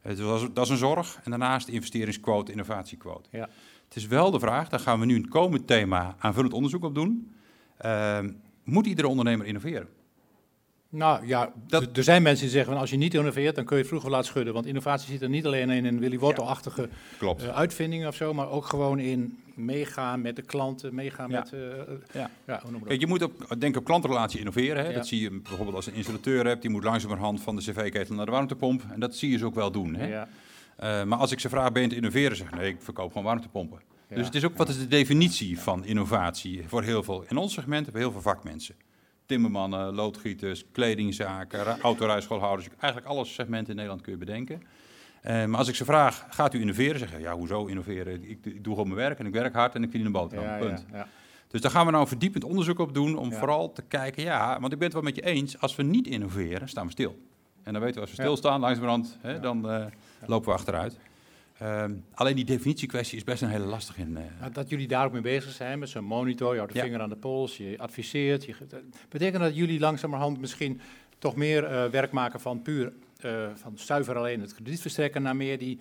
[0.03, 1.21] Dus dat, is, dat is een zorg.
[1.25, 3.29] En daarnaast investeringsquote, innovatiequote.
[3.33, 3.49] Ja.
[3.85, 6.95] Het is wel de vraag, daar gaan we nu een komend thema aanvullend onderzoek op
[6.95, 7.35] doen.
[7.77, 8.33] Ehm,
[8.65, 9.89] moet iedere ondernemer innoveren?
[10.95, 13.81] Nou ja, er zijn mensen die zeggen van als je niet innoveert, dan kun je
[13.81, 14.55] het vroeger laten schudden.
[14.55, 16.89] Want innovatie zit er niet alleen in een Willy Wortel-achtige
[17.23, 21.51] uh, uitvindingen of zo, maar ook gewoon in meegaan met de klanten, meegaan met...
[21.55, 21.61] Uh,
[22.13, 22.31] ja.
[22.47, 24.85] ja hoe Kijk, je moet op, denk op klantrelatie innoveren.
[24.85, 24.93] Hè?
[24.93, 28.27] Dat zie je bijvoorbeeld als een installateur hebt, die moet langzamerhand van de cv-ketel naar
[28.27, 28.83] de warmtepomp.
[28.93, 29.95] En dat zie je ze ook wel doen.
[29.95, 30.07] Hè?
[30.07, 30.29] Ja.
[30.83, 32.37] Uh, maar als ik ze vraag, ben je te innoveren?
[32.37, 33.81] Zeg nee, ik verkoop gewoon warmtepompen.
[34.09, 37.25] Dus het is ook, wat is de definitie van innovatie voor heel veel...
[37.29, 38.75] In ons segment hebben we heel veel vakmensen
[39.35, 42.69] timmermannen, loodgieters, kledingzaken, autorijschoolhouders.
[42.79, 44.63] Eigenlijk alle segmenten in Nederland kun je bedenken.
[45.27, 46.99] Uh, maar als ik ze vraag, gaat u innoveren?
[46.99, 48.31] Zeggen ja, hoezo innoveren?
[48.31, 50.47] Ik, ik, doe gewoon mijn werk en ik werk hard en ik verdien een boterham.
[50.47, 50.85] Ja, punt.
[50.91, 51.07] Ja, ja.
[51.49, 54.73] Dus daar gaan we nou verdiepend onderzoek op doen om vooral te kijken, ja, want
[54.73, 57.19] ik ben het wel met je eens, als we niet innoveren, staan we stil.
[57.63, 59.85] En dan weten we als we stilstaan, langzamerhand, hè, dan uh,
[60.27, 60.99] lopen we achteruit.
[61.59, 64.11] Ehm, alleen die definitiekwestie is best een hele lastig in.
[64.11, 64.47] Uh...
[64.53, 67.09] Dat jullie daar ook mee bezig zijn met zo'n monitor, je houdt de vinger aan
[67.09, 68.45] de pols, je adviseert.
[68.45, 68.55] Je,
[69.09, 70.81] betekent dat jullie langzamerhand misschien
[71.19, 72.93] toch meer uh, werk maken van puur
[73.25, 75.79] uh, van zuiver alleen het kredietverstrekken naar meer die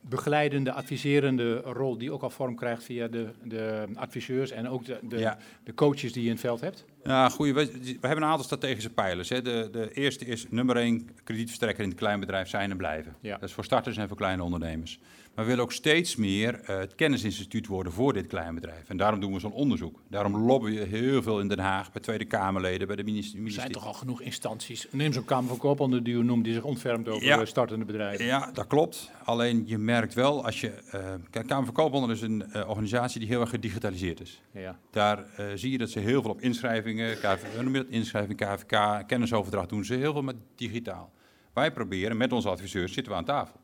[0.00, 4.98] begeleidende, adviserende rol die ook al vorm krijgt via de, de adviseurs en ook de,
[5.02, 6.84] de, de, coaches die je in het veld hebt?
[7.04, 7.54] Ja, goeie.
[7.54, 9.28] We, we hebben een aantal strategische pijlers.
[9.28, 9.42] Hè.
[9.42, 13.16] De, de eerste is nummer één, kredietverstrekker in het kleinbedrijf zijn en blijven.
[13.20, 13.38] Ja.
[13.38, 15.00] Dat is voor starters en voor kleine ondernemers.
[15.34, 18.88] Maar we willen ook steeds meer uh, het kennisinstituut worden voor dit kleinbedrijf.
[18.88, 20.02] En daarom doen we zo'n onderzoek.
[20.08, 23.46] Daarom lobbyen we heel veel in Den Haag, bij Tweede Kamerleden, bij de ministerie.
[23.46, 24.86] Er zijn toch al genoeg instanties.
[24.90, 28.24] Neem zo'n Kamer van Koophandel die u noemt, die zich ontfermt over startende bedrijven.
[28.24, 29.10] Ja, dat klopt.
[29.24, 30.72] Alleen je merkt wel als je...
[30.94, 34.42] Uh, kijk, Kamer van Koophandel is een uh, organisatie die heel erg gedigitaliseerd is.
[34.52, 34.78] Ja.
[34.90, 35.24] Daar
[35.54, 39.68] zie je dat ze heel veel op inschrijvingen, KV, noem je dat, inschrijving, KVK, kennisoverdracht
[39.68, 41.12] doen ze heel veel met digitaal.
[41.52, 43.60] Wij proberen, met onze adviseurs zitten we aan tafel.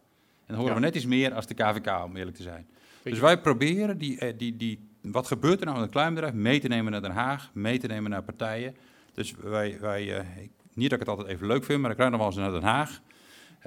[0.48, 2.66] En dan horen we net iets meer als de KVK, om eerlijk te zijn.
[3.02, 6.60] Dus wij proberen die, eh, die, die, wat gebeurt er nou in een kleinbedrijf mee
[6.60, 8.76] te nemen naar Den Haag, mee te nemen naar partijen.
[9.12, 10.24] Dus wij, wij uh,
[10.72, 12.50] niet dat ik het altijd even leuk vind, maar ik rijd nog wel eens naar
[12.50, 13.00] Den Haag.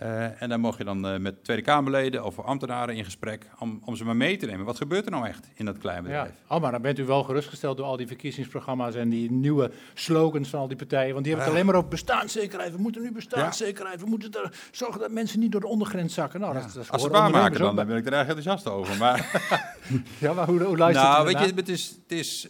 [0.03, 3.81] Uh, en dan mocht je dan uh, met Tweede Kamerleden of ambtenaren in gesprek om,
[3.85, 4.65] om ze maar mee te nemen.
[4.65, 6.29] Wat gebeurt er nou echt in dat kleine bedrijf?
[6.47, 6.55] Ja.
[6.55, 10.49] Oh, maar dan bent u wel gerustgesteld door al die verkiezingsprogramma's en die nieuwe slogans
[10.49, 11.13] van al die partijen.
[11.13, 12.71] Want die hebben het alleen maar op bestaanszekerheid.
[12.71, 13.99] We moeten nu bestaanszekerheid.
[13.99, 16.39] We moeten er zorgen dat mensen niet door de ondergrens zakken.
[16.39, 18.97] Nou, dat, dat Als ze waar maken dan, dan ben ik er erg enthousiast over.
[18.97, 19.41] Maar
[20.19, 21.97] ja, maar hoe, hoe luistert nou, weet je, het is...
[22.01, 22.49] Het is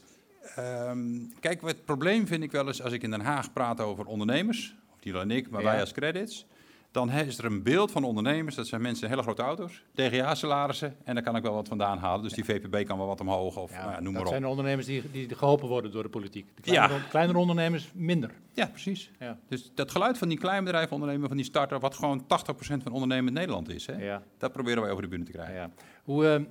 [0.90, 4.06] um, kijk, het probleem vind ik wel eens als ik in Den Haag praat over
[4.06, 6.46] ondernemers, of die en ik, maar wij als credits
[6.92, 8.56] dan is er een beeld van ondernemers.
[8.56, 10.96] Dat zijn mensen hele grote auto's, DGA-salarissen.
[11.04, 12.24] En daar kan ik wel wat vandaan halen.
[12.24, 14.18] Dus die VPB kan wel wat omhoog of ja, nou, noem maar op.
[14.18, 16.48] Dat zijn de ondernemers die, die geholpen worden door de politiek.
[16.56, 17.06] De kleinere, ja.
[17.10, 18.32] kleinere ondernemers minder.
[18.54, 19.12] Ja, precies.
[19.20, 19.38] Ja.
[19.48, 22.26] Dus dat geluid van die kleinbedrijfondernemer, van die starter, wat gewoon 80%
[22.58, 23.86] van ondernemen in Nederland is.
[23.86, 24.24] Hè, ja.
[24.38, 25.56] Dat proberen wij over de bühne te krijgen.
[25.56, 25.70] Ja.
[26.04, 26.46] Hoe, uh,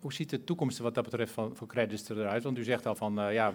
[0.00, 2.42] hoe ziet de toekomst wat dat betreft van, voor credits eruit?
[2.42, 3.54] Want u zegt al van, uh, ja,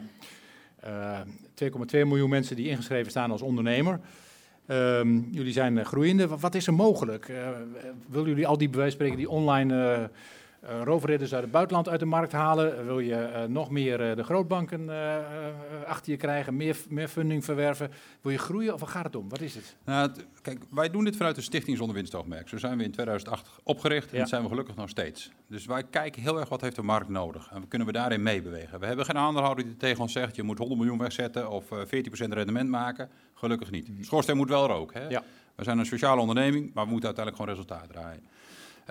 [0.85, 3.99] uh, eh, 2,2 miljoen mensen die ingeschreven staan als ondernemer.
[4.71, 6.27] Um, jullie zijn groeiende.
[6.27, 7.27] Wat is er mogelijk?
[7.27, 7.37] Uh,
[8.07, 10.09] willen jullie al die bewijspreken die online
[10.61, 12.85] roofridders uit het buitenland uit de markt halen?
[12.85, 14.89] Wil je uh, nog meer uh, de grootbanken
[15.85, 17.91] achter je krijgen, meer, meer funding verwerven?
[18.21, 19.29] Wil je groeien of waar gaat het om?
[19.29, 19.75] Wat is het?
[19.85, 22.49] Nou, kijk, wij doen dit vanuit de Stichting Zonder Winstoogmerk.
[22.49, 25.31] Zo zijn we in 2008 opgericht en dat zijn we gelukkig nog steeds.
[25.47, 28.79] Dus wij kijken heel erg wat heeft de markt nodig en kunnen we daarin meebewegen.
[28.79, 31.69] We hebben geen aandeelhouder die tegen ons zegt, je moet 100 miljoen wegzetten of 14%
[32.11, 33.09] rendement maken.
[33.33, 33.89] Gelukkig niet.
[33.89, 34.03] Mhm.
[34.03, 35.01] Schoorsteen moet wel roken.
[35.01, 35.07] Hè?
[35.07, 35.23] Ja.
[35.55, 38.23] We zijn een sociale onderneming, maar we moeten uiteindelijk gewoon resultaat draaien.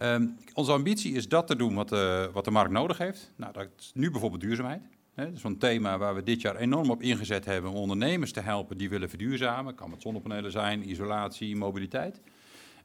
[0.03, 3.33] Um, onze ambitie is dat te doen wat de, wat de markt nodig heeft.
[3.37, 4.83] Nou, dat is nu bijvoorbeeld duurzaamheid.
[5.15, 8.33] Hè, dat is een thema waar we dit jaar enorm op ingezet hebben om ondernemers
[8.33, 9.75] te helpen die willen verduurzamen.
[9.75, 12.21] Kan met zonnepanelen zijn, isolatie, mobiliteit.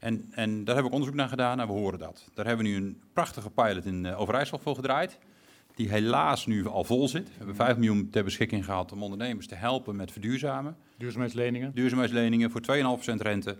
[0.00, 2.28] En, en daar hebben we onderzoek naar gedaan en we horen dat.
[2.34, 5.18] Daar hebben we nu een prachtige pilot in uh, Overijssel voor gedraaid.
[5.74, 7.28] Die helaas nu al vol zit.
[7.28, 10.76] We hebben 5 miljoen ter beschikking gehad om ondernemers te helpen met verduurzamen.
[10.96, 11.74] Duurzaamheidsleningen?
[11.74, 12.60] Duurzaamheidsleningen voor
[13.10, 13.56] 2,5% rente.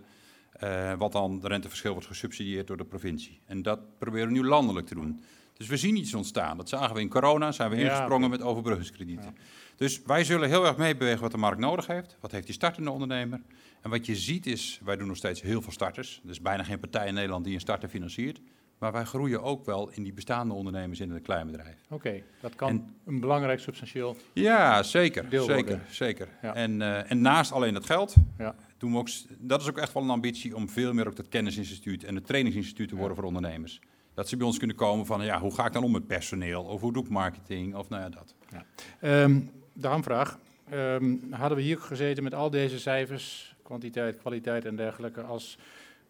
[0.63, 3.39] Uh, wat dan de renteverschil wordt gesubsidieerd door de provincie.
[3.45, 5.21] En dat proberen we nu landelijk te doen.
[5.53, 6.57] Dus we zien iets ontstaan.
[6.57, 9.35] Dat zagen we in corona, zijn we ingesprongen met overbruggingskredieten.
[9.75, 12.17] Dus wij zullen heel erg meebewegen wat de markt nodig heeft.
[12.19, 13.41] Wat heeft die startende ondernemer?
[13.81, 16.21] En wat je ziet is, wij doen nog steeds heel veel starters.
[16.23, 18.41] Er is bijna geen partij in Nederland die een starter financiert.
[18.77, 21.77] Maar wij groeien ook wel in die bestaande ondernemers in het kleinbedrijf.
[21.89, 25.29] Oké, dat kan een belangrijk substantieel Ja, zeker.
[25.29, 25.81] Deel zeker, worden.
[25.89, 26.27] zeker.
[26.41, 29.93] En, uh, en naast alleen het geld ja doen we ook, dat is ook echt
[29.93, 33.25] wel een ambitie om veel meer ook dat kennisinstituut en het trainingsinstituut te worden voor
[33.25, 33.79] ondernemers.
[34.13, 36.63] Dat ze bij ons kunnen komen van, ja, hoe ga ik dan om met personeel?
[36.63, 37.75] Of hoe doe ik marketing?
[37.75, 38.35] Of nou ja, dat.
[38.51, 39.23] Ja.
[39.23, 40.39] Um, de aanvraag.
[40.73, 45.57] Um, hadden we hier gezeten met al deze cijfers, kwantiteit, kwaliteit en dergelijke, als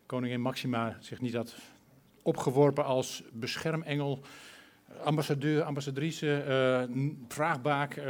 [0.05, 1.55] koningin Maxima zich niet had
[2.21, 4.21] opgeworpen als beschermengel,
[5.03, 6.45] ambassadeur, ambassadrice,
[6.89, 6.95] uh,
[7.27, 8.03] vraagbaak, uh,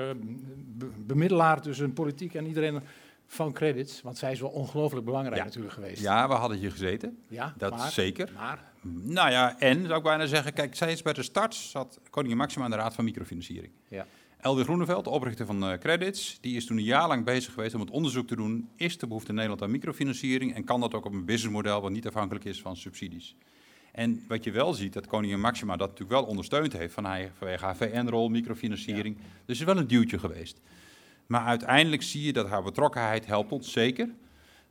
[1.06, 2.82] bemiddelaar tussen politiek en iedereen
[3.28, 6.02] van credits, want zij is wel ongelooflijk belangrijk natuurlijk geweest.
[6.02, 7.18] Ja, we hadden hier gezeten.
[7.28, 8.32] Ja, dat maar, zeker.
[8.36, 8.64] Maar?
[9.02, 12.38] Nou ja, en zou ik bijna zeggen, kijk, zij is bij de start, zat koningin
[12.38, 13.74] Maxima aan de Raad van Microfinanciering.
[13.88, 14.06] Ja.
[14.38, 17.74] Elwin Groeneveld, de oprichter van uh, Credits, die is toen een jaar lang bezig geweest
[17.74, 18.70] om het onderzoek te doen.
[18.76, 21.92] Is de behoefte in Nederland aan microfinanciering en kan dat ook op een businessmodel wat
[21.92, 23.36] niet afhankelijk is van subsidies?
[23.92, 27.32] En wat je wel ziet, dat koningin Maxima dat natuurlijk wel ondersteund heeft van haar,
[27.38, 29.16] vanwege haar VN-rol, microfinanciering.
[29.16, 29.26] Dus
[29.60, 30.62] het is wel een duwtje geweest.
[31.28, 34.10] Maar uiteindelijk zie je dat haar betrokkenheid helpt ons zeker.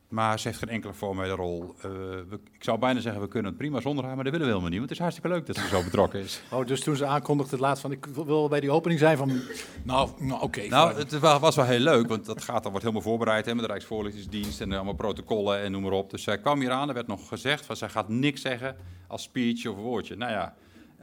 [0.09, 1.75] Maar ze heeft geen enkele formele rol.
[1.77, 1.83] Uh,
[2.29, 4.53] we, ik zou bijna zeggen, we kunnen het prima zonder haar, maar dat willen we
[4.53, 4.89] helemaal niet.
[4.89, 6.43] Want het is hartstikke leuk dat ze zo betrokken is.
[6.53, 9.41] Oh, dus toen ze aankondigde het laatst van, ik wil bij die opening zijn van,
[9.83, 10.69] nou, nou oké.
[10.69, 13.65] nou, het was wel heel leuk, want dat gaat, dan wordt helemaal voorbereid hè, met
[13.65, 16.11] de Rijksvoorlichtingsdienst en allemaal protocollen en noem maar op.
[16.11, 18.77] Dus zij kwam hier aan, er werd nog gezegd, van, zij gaat niks zeggen
[19.09, 20.17] als speech of woordje.
[20.17, 20.55] Nou ja,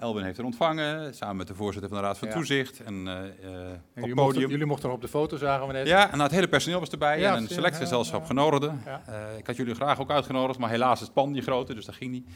[0.02, 2.80] Elwin heeft er ontvangen, samen met de voorzitter van de Raad van Toezicht.
[2.80, 4.50] En, uh, op jullie, podium.
[4.50, 5.88] jullie mochten er op de foto, zagen we net.
[5.88, 8.82] Ja, en nou, het hele personeel was erbij en een selectiegezelschap genodigden.
[8.88, 11.86] Uh, ik had jullie graag ook uitgenodigd, maar helaas is het pand niet groter, dus
[11.86, 12.28] dat ging niet.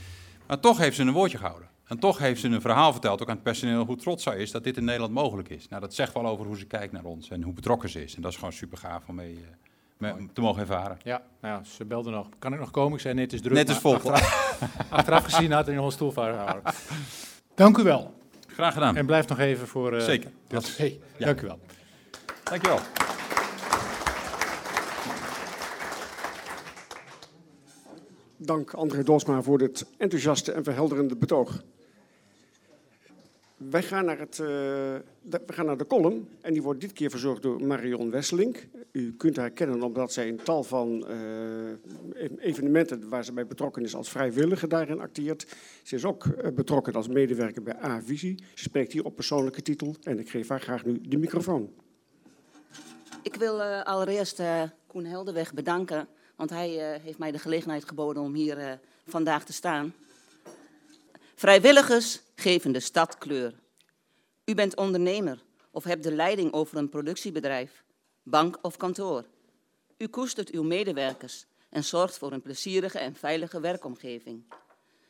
[0.47, 1.67] Maar toch heeft ze een woordje gehouden.
[1.85, 4.51] En toch heeft ze een verhaal verteld, ook aan het personeel, hoe trots zij is
[4.51, 5.67] dat dit in Nederland mogelijk is.
[5.67, 8.15] Nou, dat zegt wel over hoe ze kijkt naar ons en hoe betrokken ze is.
[8.15, 9.45] En dat is gewoon super gaaf om mee,
[10.33, 10.97] te mogen ervaren.
[11.03, 12.29] Ja, nou ja, ze belde nog.
[12.39, 12.93] Kan ik nog komen?
[12.93, 13.53] Ik zei net, het is druk.
[13.53, 13.93] Net is vol.
[13.93, 16.63] Achteraf, achteraf gezien had hij nog een stoel vastgehouden.
[17.55, 18.13] Dank u wel.
[18.47, 18.95] Graag gedaan.
[18.95, 19.93] En blijf nog even voor...
[19.93, 20.31] Uh, Zeker.
[20.47, 21.25] Dat, hey, ja.
[21.25, 21.59] Dank u wel.
[22.43, 22.79] Dank je wel.
[28.37, 31.63] Dank André Dosma voor dit enthousiaste en verhelderende betoog.
[33.69, 36.93] Wij gaan naar, het, uh, de, we gaan naar de column en die wordt dit
[36.93, 38.67] keer verzorgd door Marion Wesselink.
[38.91, 43.83] U kunt haar kennen omdat zij een tal van uh, evenementen waar ze bij betrokken
[43.83, 45.55] is als vrijwilliger daarin acteert.
[45.83, 48.43] Ze is ook uh, betrokken als medewerker bij A-Visie.
[48.53, 51.73] Ze spreekt hier op persoonlijke titel en ik geef haar graag nu de microfoon.
[53.21, 54.41] Ik wil allereerst
[54.87, 59.93] Koen Helderweg bedanken, want hij heeft mij de gelegenheid geboden om hier vandaag te staan.
[61.35, 63.59] Vrijwilligers geven de stad kleur.
[64.45, 67.83] U bent ondernemer of hebt de leiding over een productiebedrijf,
[68.23, 69.25] bank of kantoor.
[69.97, 74.43] U koestert uw medewerkers en zorgt voor een plezierige en veilige werkomgeving.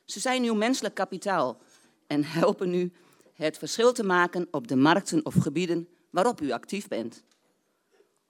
[0.06, 1.58] Ze zijn uw menselijk kapitaal
[2.08, 2.92] en helpen u
[3.34, 7.24] het verschil te maken op de markten of gebieden waarop u actief bent.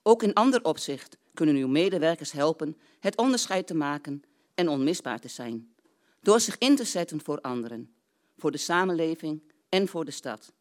[0.01, 4.23] Ook in ander opzicht kunnen uw medewerkers helpen het onderscheid te maken
[4.55, 5.75] en onmisbaar te zijn
[6.25, 7.94] door zich in te zetten voor anderen,
[8.38, 10.54] voor de samenleving en voor de stad.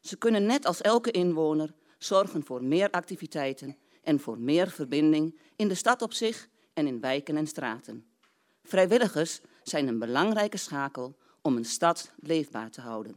[0.00, 5.68] Ze kunnen net als elke inwoner zorgen voor meer activiteiten en voor meer verbinding in
[5.68, 8.06] de stad op zich en in wijken en straten.
[8.62, 13.16] Vrijwilligers zijn een belangrijke schakel om een stad leefbaar te houden.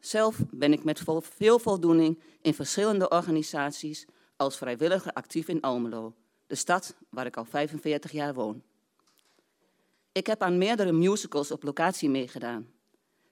[0.00, 6.14] Zelf ben ik met veel voldoening in verschillende organisaties als vrijwilliger actief in Almelo,
[6.46, 8.62] de stad waar ik al 45 jaar woon.
[10.12, 12.77] Ik heb aan meerdere musicals op locatie meegedaan.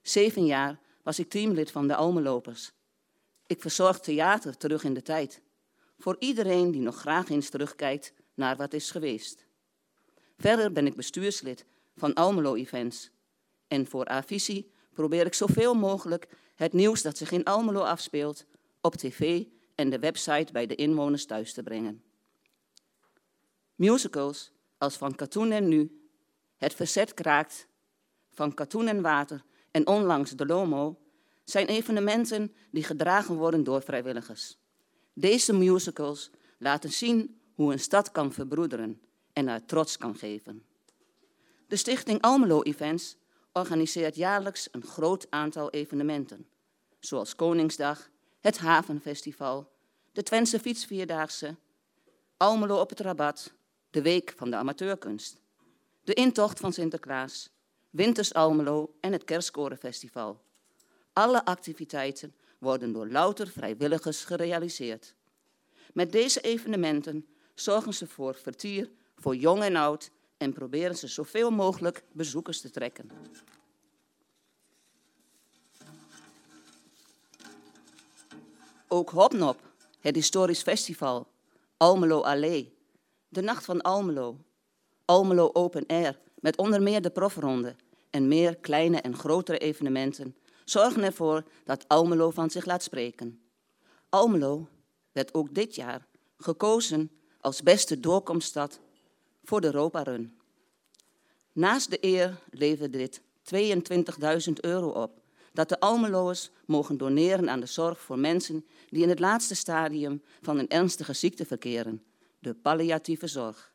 [0.07, 2.71] Zeven jaar was ik teamlid van de Almelopers.
[3.47, 5.41] Ik verzorg theater terug in de tijd.
[5.97, 9.45] Voor iedereen die nog graag eens terugkijkt naar wat is geweest.
[10.37, 11.65] Verder ben ik bestuurslid
[11.95, 13.09] van Almelo Events.
[13.67, 18.45] En voor Avisie probeer ik zoveel mogelijk het nieuws dat zich in Almelo afspeelt
[18.81, 22.03] op tv en de website bij de inwoners thuis te brengen.
[23.75, 26.09] Musicals als van Katoen en Nu
[26.57, 27.67] het verzet kraakt
[28.29, 29.43] van katoen en water
[29.77, 30.99] en onlangs de Lomo
[31.43, 34.57] zijn evenementen die gedragen worden door vrijwilligers.
[35.13, 39.01] Deze musicals laten zien hoe een stad kan verbroederen
[39.33, 40.65] en haar trots kan geven.
[41.67, 43.17] De stichting Almelo Events
[43.51, 46.47] organiseert jaarlijks een groot aantal evenementen,
[46.99, 48.09] zoals Koningsdag,
[48.39, 49.71] het Havenfestival,
[50.11, 51.55] de Twentse Fietsvierdaagse,
[52.37, 53.53] Almelo op het Rabat,
[53.89, 55.45] de Week van de Amateurkunst
[56.07, 57.49] de intocht van Sinterklaas,
[57.89, 60.41] Winters Almelo en het Kerstkorenfestival.
[61.13, 65.15] Alle activiteiten worden door louter vrijwilligers gerealiseerd.
[65.93, 71.51] Met deze evenementen zorgen ze voor vertier voor jong en oud en proberen ze zoveel
[71.51, 73.09] mogelijk bezoekers te trekken.
[78.87, 79.61] Ook Hopnop,
[79.99, 81.27] het historisch festival,
[81.77, 82.77] Almelo Allee,
[83.29, 84.37] de Nacht van Almelo,
[85.05, 87.75] Almelo Open Air, met onder meer de profronde
[88.09, 93.41] en meer kleine en grotere evenementen, zorgen ervoor dat Almelo van zich laat spreken.
[94.09, 94.67] Almelo
[95.11, 98.79] werd ook dit jaar gekozen als beste doorkomststad
[99.43, 100.37] voor de Europa Run.
[101.53, 103.21] Naast de eer leverde dit
[104.47, 105.21] 22.000 euro op,
[105.53, 110.21] dat de Almeloers mogen doneren aan de zorg voor mensen die in het laatste stadium
[110.41, 112.03] van een ernstige ziekte verkeren,
[112.39, 113.73] de palliatieve zorg.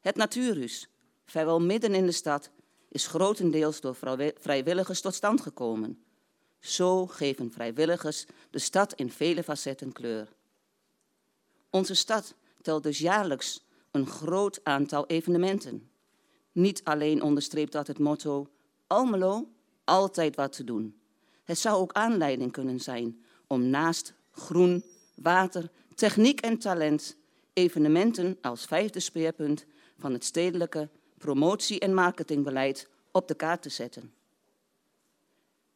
[0.00, 0.88] Het Natuurhuis,
[1.30, 2.50] vrijwel midden in de stad,
[2.88, 3.96] is grotendeels door
[4.38, 6.02] vrijwilligers tot stand gekomen.
[6.60, 10.28] Zo geven vrijwilligers de stad in vele facetten kleur.
[11.70, 15.90] Onze stad telt dus jaarlijks een groot aantal evenementen.
[16.52, 18.48] Niet alleen onderstreept dat het motto
[18.86, 19.48] Almelo
[19.84, 21.00] altijd wat te doen.
[21.44, 27.16] Het zou ook aanleiding kunnen zijn om naast groen, water, techniek en talent
[27.52, 29.66] evenementen als vijfde speerpunt
[29.98, 30.88] van het stedelijke
[31.18, 34.12] promotie- en marketingbeleid op de kaart te zetten.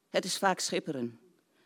[0.09, 1.21] Het is vaak schipperen,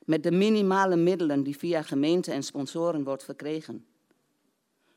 [0.04, 3.86] met de minimale middelen die via gemeenten en sponsoren wordt verkregen.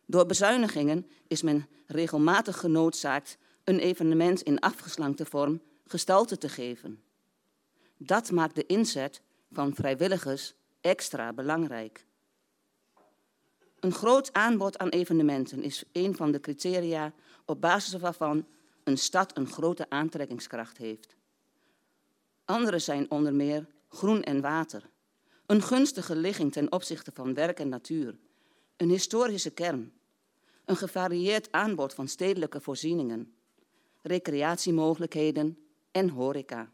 [0.06, 7.04] Door bezuinigingen is men regelmatig genoodzaakt een evenement in afgeslankte vorm gestalte te geven.
[7.98, 12.06] Dat maakt de inzet van vrijwilligers extra belangrijk.
[13.80, 17.13] Een groot aanbod aan evenementen is een van de criteria
[17.46, 18.46] op basis waarvan
[18.89, 21.15] een stad een grote aantrekkingskracht heeft.
[22.45, 24.89] Andere zijn onder meer groen en water,
[25.45, 28.19] een gunstige ligging ten opzichte van werk en natuur,
[28.78, 29.93] een historische kern,
[30.65, 33.34] een gevarieerd aanbod van stedelijke voorzieningen,
[34.02, 35.58] recreatiemogelijkheden
[35.91, 36.71] en horeca.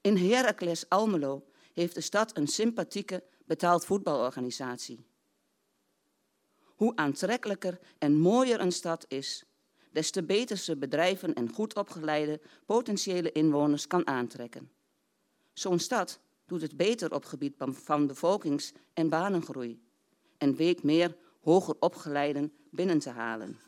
[0.00, 5.06] In Heracles Almelo heeft de stad een sympathieke betaald voetbalorganisatie.
[6.62, 9.44] Hoe aantrekkelijker en mooier een stad is,
[9.90, 14.70] des te beter bedrijven en goed opgeleide potentiële inwoners kan aantrekken.
[15.52, 19.82] Zo'n stad doet het beter op gebied van bevolkings- en banengroei
[20.38, 23.58] en weet meer hoger opgeleiden binnen te halen.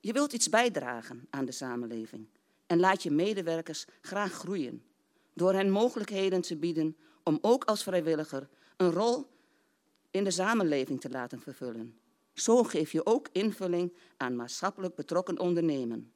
[0.00, 2.26] Je wilt iets bijdragen aan de samenleving
[2.66, 4.82] en laat je medewerkers graag groeien
[5.34, 9.26] door hen mogelijkheden te bieden om ook als vrijwilliger een rol
[10.10, 11.98] in de samenleving te laten vervullen.
[12.40, 16.12] Zo geef je ook invulling aan maatschappelijk betrokken ondernemen.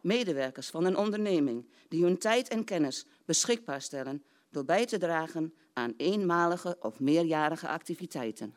[0.00, 5.54] Medewerkers van een onderneming die hun tijd en kennis beschikbaar stellen door bij te dragen
[5.72, 8.54] aan eenmalige of meerjarige activiteiten.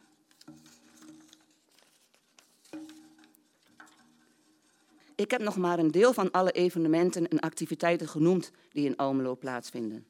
[5.15, 9.35] Ik heb nog maar een deel van alle evenementen en activiteiten genoemd die in Almelo
[9.35, 10.05] plaatsvinden.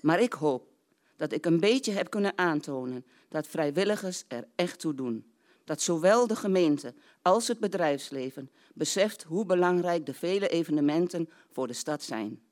[0.00, 0.70] Maar ik hoop
[1.16, 5.31] dat ik een beetje heb kunnen aantonen dat vrijwilligers er echt toe doen.
[5.64, 11.72] Dat zowel de gemeente als het bedrijfsleven beseft hoe belangrijk de vele evenementen voor de
[11.72, 12.42] stad zijn.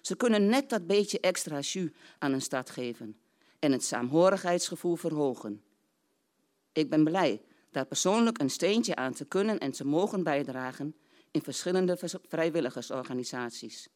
[0.00, 3.16] Ze kunnen net dat beetje extra jus aan een stad geven
[3.58, 5.62] en het saamhorigheidsgevoel verhogen.
[6.72, 10.96] Ik ben blij daar persoonlijk een steentje aan te kunnen en te mogen bijdragen
[11.30, 13.88] in verschillende vrijwilligersorganisaties.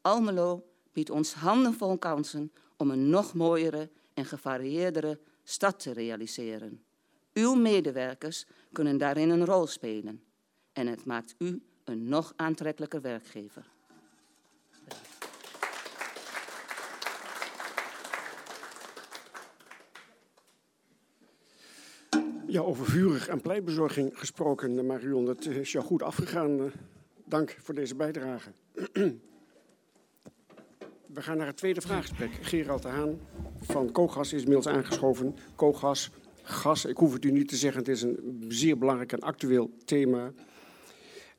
[0.00, 6.84] Almelo biedt ons handenvol kansen om een nog mooiere en gevarieerdere stad te realiseren.
[7.34, 10.22] Uw medewerkers kunnen daarin een rol spelen
[10.72, 13.70] en het maakt u een nog aantrekkelijker werkgever.
[22.46, 25.26] Ja, over vurig en pleitbezorging gesproken, Marion.
[25.26, 26.60] Het is jou goed afgegaan.
[26.60, 26.64] Eh,
[27.24, 28.52] dank voor deze bijdrage.
[31.06, 32.30] We gaan naar het tweede vraaggesprek.
[32.32, 33.20] Gerald de Haan
[33.60, 35.36] van Kogas is inmiddels aangeschoven.
[35.54, 36.10] Kogas,
[36.42, 39.70] gas, ik hoef het u niet te zeggen, het is een zeer belangrijk en actueel
[39.84, 40.32] thema.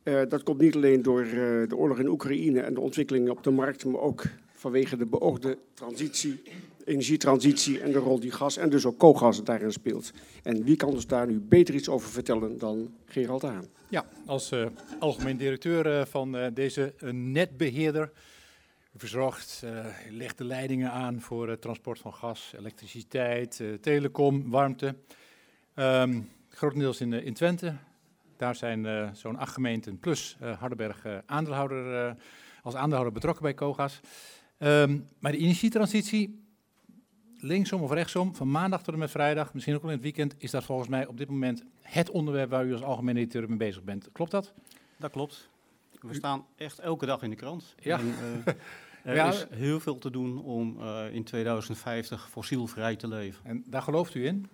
[0.03, 1.33] Uh, dat komt niet alleen door uh,
[1.67, 5.57] de oorlog in Oekraïne en de ontwikkelingen op de markt, maar ook vanwege de beoogde
[5.73, 6.41] transitie
[6.85, 10.11] energietransitie en de rol die gas en dus ook koolgas daarin speelt.
[10.43, 13.65] En wie kan ons daar nu beter iets over vertellen dan Gerald Aan?
[13.89, 14.65] Ja, als uh,
[14.99, 18.11] algemeen directeur van deze netbeheerder.
[18.93, 19.63] U verzorgt,
[20.09, 24.95] legt de leidingen aan voor het transport van gas, elektriciteit, telecom, warmte.
[25.75, 27.75] Um, grotendeels in, in Twente.
[28.37, 32.15] Daar zijn zo'n acht gemeenten plus Hardenberg aandeelhouder,
[32.63, 33.99] als aandeelhouder betrokken bij Kogas.
[34.59, 36.43] Um, maar de energietransitie
[37.37, 40.35] linksom of rechtsom, van maandag tot en met vrijdag, misschien ook wel in het weekend,
[40.37, 43.57] is dat volgens mij op dit moment het onderwerp waar u als algemene directeur mee
[43.57, 44.09] bezig bent.
[44.11, 44.53] Klopt dat?
[44.97, 45.51] Dat klopt.
[46.03, 47.75] We staan echt elke dag in de krant.
[47.79, 47.99] Ja.
[47.99, 48.47] En, uh,
[49.03, 49.27] er ja.
[49.27, 53.45] is heel veel te doen om uh, in 2050 fossielvrij te leven.
[53.45, 54.49] En daar gelooft u in?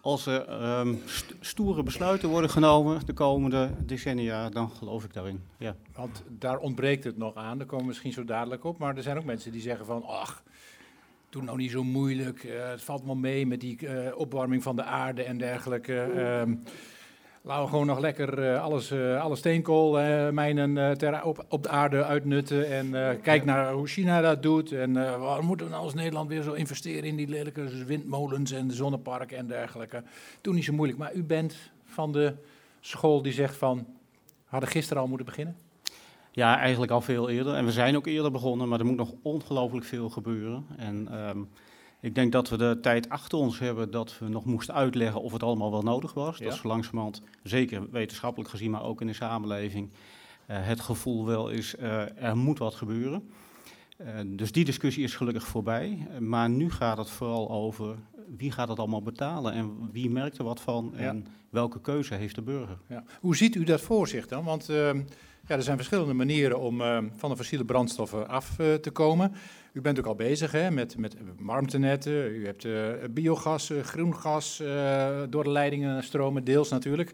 [0.00, 5.42] Als er um, st stoere besluiten worden genomen de komende decennia, dan geloof ik daarin.
[5.58, 5.76] Ja.
[5.92, 8.78] Want daar ontbreekt het nog aan, daar komen we misschien zo dadelijk op.
[8.78, 10.42] Maar er zijn ook mensen die zeggen van, ach,
[11.30, 12.44] Doe nou niet zo moeilijk.
[12.44, 16.10] Uh, het valt wel mee met die uh, opwarming van de aarde en dergelijke.
[16.14, 16.54] Uh,
[17.42, 22.70] laten we gewoon nog lekker uh, alles, alle steenkoolmijnen ter, op, op de aarde uitnutten.
[22.70, 24.72] En kijk naar hoe China dat doet.
[24.72, 28.70] En waarom moeten we nou als Nederland weer zo investeren in die lelijke windmolens en
[28.70, 30.02] zonneparken en dergelijke.
[30.40, 30.98] Doe niet zo moeilijk.
[30.98, 32.34] Maar u bent van de
[32.80, 33.86] school die zegt van,
[34.44, 35.56] hadden gisteren al moeten beginnen?
[36.32, 37.54] Ja, eigenlijk al veel eerder.
[37.54, 40.66] En we zijn ook eerder begonnen, maar er moet nog ongelooflijk veel gebeuren.
[40.76, 41.48] En um,
[42.00, 45.32] ik denk dat we de tijd achter ons hebben dat we nog moesten uitleggen of
[45.32, 46.38] het allemaal wel nodig was.
[46.38, 46.44] Ja.
[46.44, 51.50] Dat is langzamerhand, zeker wetenschappelijk gezien, maar ook in de samenleving, uh, het gevoel wel
[51.50, 53.30] is, uh, er moet wat gebeuren.
[54.26, 56.06] dus die discussie is gelukkig voorbij.
[56.18, 57.96] Maar nu gaat het vooral over
[58.36, 62.34] wie gaat het allemaal betalen en wie merkt er wat van en welke keuze heeft
[62.34, 62.78] de burger.
[62.88, 63.04] Ja.
[63.20, 64.44] Hoe ziet u dat voor zich dan?
[64.44, 65.02] Want ehm,
[65.46, 69.32] ja, er zijn verschillende manieren om ehm, van de fossiele brandstoffen af eh, te komen.
[69.72, 74.62] U bent ook al bezig hè, met, met warmtenetten, u hebt uh, biogas, groen gas
[75.28, 77.12] door de leidingen stromen, deels natuurlijk.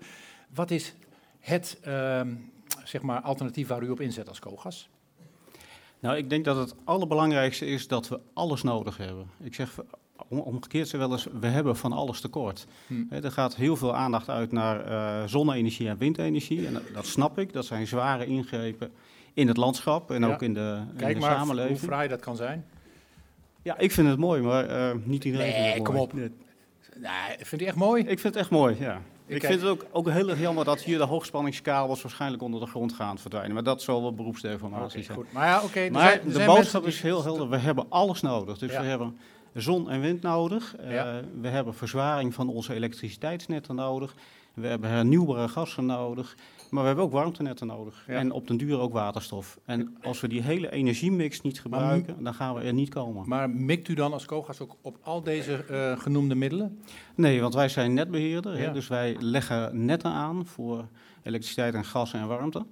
[0.54, 0.94] Wat is
[1.38, 2.34] het ehm,
[2.84, 4.88] zeg maar, alternatief waar u op inzet als kogas?
[6.00, 9.30] Nou, ik denk dat het allerbelangrijkste is dat we alles nodig hebben.
[9.40, 9.80] Ik zeg
[10.28, 12.66] omgekeerd ze wel eens, we hebben van alles tekort.
[12.86, 13.02] Hm.
[13.10, 16.66] er gaat heel veel aandacht uit naar uh, zonne-energie en windenergie.
[16.66, 18.90] En dat, snap ik, dat zijn zware ingrepen
[19.34, 21.78] in het landschap en ook in de, Kijk in de maar samenleving.
[21.78, 22.64] hoe fraai dat kan zijn.
[23.62, 26.12] Ja, ik vind het mooi, maar uh, niet iedereen nee, vindt het kom op.
[26.12, 26.30] Nee,
[27.38, 28.02] vind je echt mooi?
[28.02, 29.00] Ik vind het echt mooi, ja.
[29.26, 32.66] Ik, vind het ook, ook heel erg jammer dat hier de hoogspanningskabels waarschijnlijk onder de
[32.66, 33.54] grond gaan verdwijnen.
[33.54, 35.16] Maar dat zal wel beroepsdeformatie zijn.
[35.16, 35.32] Goed.
[35.32, 35.90] Maar ja, oké.
[35.90, 37.48] maar de boodschap is heel helder.
[37.48, 38.58] We hebben alles nodig.
[38.58, 39.18] Dus we hebben
[39.60, 40.76] zon en wind nodig.
[40.80, 40.84] Uh,
[41.40, 44.14] we hebben verzwaring van onze elektriciteitsnetten nodig.
[44.54, 46.36] We hebben hernieuwbare gassen nodig.
[46.70, 48.04] Maar we hebben ook warmtenetten nodig.
[48.06, 48.14] Ja.
[48.14, 49.58] En op den duur ook waterstof.
[49.64, 53.28] En als we die hele energiemix niet gebruiken, dan gaan we er niet komen.
[53.28, 56.80] Maar mikt u dan als COGAS ook op al deze uh, genoemde middelen?
[57.14, 58.58] Nee, want wij zijn netbeheerder.
[58.58, 58.66] Ja.
[58.66, 60.88] Hè, dus wij leggen netten aan voor
[61.22, 62.66] elektriciteit en gas en warmte.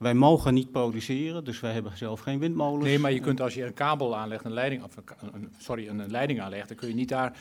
[0.00, 2.84] Wij mogen niet produceren, dus wij hebben zelf geen windmolens.
[2.84, 4.96] Nee, maar je kunt als je een kabel aanlegt, een leiding, of
[5.32, 7.36] een, sorry, een leiding aanlegt, dan kun je niet daar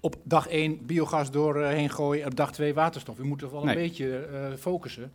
[0.00, 3.16] op dag 1 biogas doorheen gooien, op dag 2 waterstof.
[3.16, 3.76] Je moet toch wel een nee.
[3.76, 5.12] beetje uh, focussen.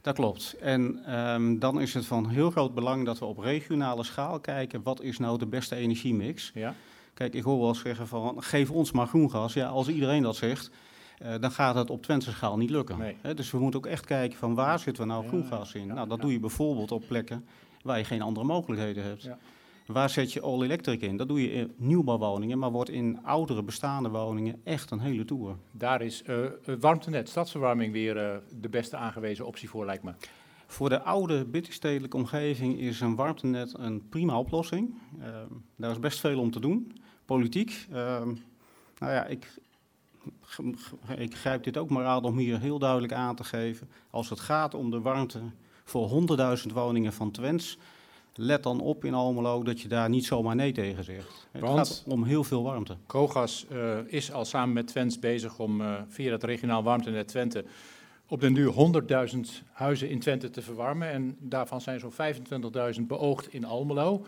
[0.00, 0.56] Dat klopt.
[0.60, 4.82] En um, dan is het van heel groot belang dat we op regionale schaal kijken,
[4.82, 6.50] wat is nou de beste energiemix?
[6.54, 6.74] Ja.
[7.14, 9.52] Kijk, ik hoor wel zeggen van, geef ons maar groen gas.
[9.52, 10.70] Ja, als iedereen dat zegt,
[11.22, 12.98] uh, dan gaat het op Twentse schaal niet lukken.
[12.98, 13.16] Nee.
[13.20, 15.74] He, dus we moeten ook echt kijken van waar zitten we nou ja, groen gas
[15.74, 15.86] in?
[15.86, 16.22] ja, nou, dat ja.
[16.22, 17.46] doe je bijvoorbeeld op plekken
[17.82, 19.22] waar je geen andere mogelijkheden hebt.
[19.22, 19.38] Ja.
[19.86, 21.16] Waar zet je all-electric in?
[21.16, 25.56] Dat doe je in nieuwbouwwoningen, maar wordt in oudere bestaande woningen echt een hele tour.
[25.70, 26.46] Daar is uh,
[26.80, 30.12] warmtenet, stadsverwarming weer uh, de beste aangewezen optie voor, lijkt me.
[30.66, 34.94] Voor de oude binnenstedelijke omgeving is een warmtenet een prima oplossing.
[35.18, 35.24] Uh,
[35.76, 36.92] daar is best veel om te doen.
[37.24, 37.86] Politiek,
[38.98, 39.58] nou ja, ik,
[41.16, 43.88] ik grijp dit ook maar aan om hier heel duidelijk aan te geven.
[44.10, 45.40] Als het gaat om de warmte
[45.84, 46.24] voor
[46.66, 47.78] 100.000 woningen van Twents,
[48.36, 51.48] let dan op in Almelo dat je daar niet zomaar nee tegen zegt.
[51.50, 52.96] Het Want gaat om heel veel warmte.
[53.06, 57.64] Kogas uh, is al samen met Twents bezig om uh, via het regionaal warmtenet Twente
[58.28, 58.72] op den duur
[59.34, 59.40] 100.000
[59.72, 61.10] huizen in Twente te verwarmen.
[61.10, 62.12] En daarvan zijn zo'n
[62.96, 64.26] 25.000 beoogd in Almelo.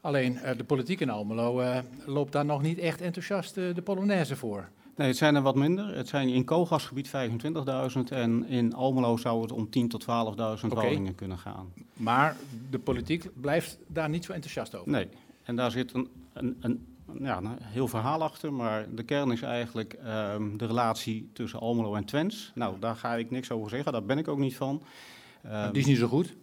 [0.00, 4.68] Alleen uh, de politiek in Almelo loopt daar nog niet echt enthousiast de Polonaise voor.
[4.96, 5.96] Nee, het zijn er wat minder.
[5.96, 7.12] Het zijn in Kogasgebied 25.000
[8.08, 10.68] en in Almelo zou het om 10.000 tot 12.000 okay.
[10.68, 11.72] woningen kunnen gaan.
[11.92, 12.36] Maar
[12.70, 14.90] de politiek blijft daar niet zo enthousiast over?
[14.90, 15.08] Nee,
[15.42, 16.86] en daar zit een, een, een,
[17.20, 19.98] ja, een heel verhaal achter, maar de kern is eigenlijk
[20.34, 22.52] um, de relatie tussen Almelo en Twents.
[22.54, 24.82] Nou, daar ga ik niks over zeggen, daar ben ik ook niet van.
[25.46, 26.34] Um, Die is niet zo goed?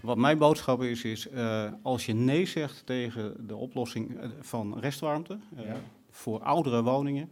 [0.00, 5.38] Wat mijn boodschap is, is uh, als je nee zegt tegen de oplossing van restwarmte
[5.58, 5.76] uh, ja.
[6.10, 7.30] voor oudere woningen,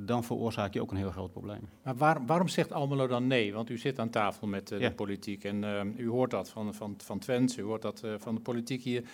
[0.00, 1.68] dan veroorzaak je ook een heel groot probleem.
[1.82, 3.52] Maar waar, waarom zegt Almelo dan nee?
[3.52, 4.88] Want u zit aan tafel met uh, ja.
[4.88, 8.14] de politiek en uh, u hoort dat van, van, van Twents, u hoort dat uh,
[8.18, 9.04] van de politiek hier.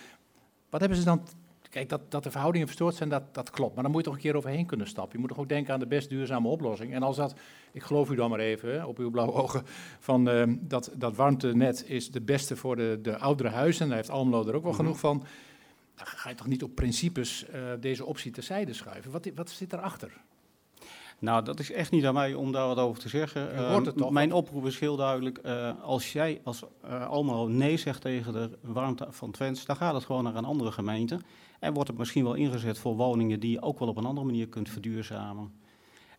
[0.69, 1.27] Wat hebben ze dan...
[1.69, 3.73] Kijk, dat, dat de verhoudingen verstoord zijn, dat, dat klopt.
[3.73, 5.13] Maar dan moet je toch een keer overheen kunnen stappen.
[5.13, 6.93] Je moet toch ook denken aan de best duurzame oplossing.
[6.93, 7.35] En als dat,
[7.71, 9.63] ik geloof u dan maar even, op uw blauwe ogen,
[9.99, 10.23] van
[10.61, 13.87] dat, dat warmtenet is de beste voor de, de oudere huizen.
[13.87, 14.77] Daar heeft Almelo er ook wel mm -hmm.
[14.77, 15.23] genoeg van.
[15.95, 17.45] Dan ga je toch niet op principes
[17.79, 19.11] deze optie terzijde schuiven.
[19.11, 20.11] Wat, wat zit erachter?
[21.19, 23.53] Nou, dat is echt niet aan mij om daar wat over te zeggen.
[23.53, 25.39] Uh, toch, mijn oproep is heel duidelijk.
[25.45, 29.93] Uh, als jij als uh, Almelo nee zegt tegen de warmte van Twents, dan gaat
[29.93, 31.19] het gewoon naar een andere gemeente.
[31.59, 34.25] En wordt het misschien wel ingezet voor woningen die je ook wel op een andere
[34.25, 35.51] manier kunt verduurzamen.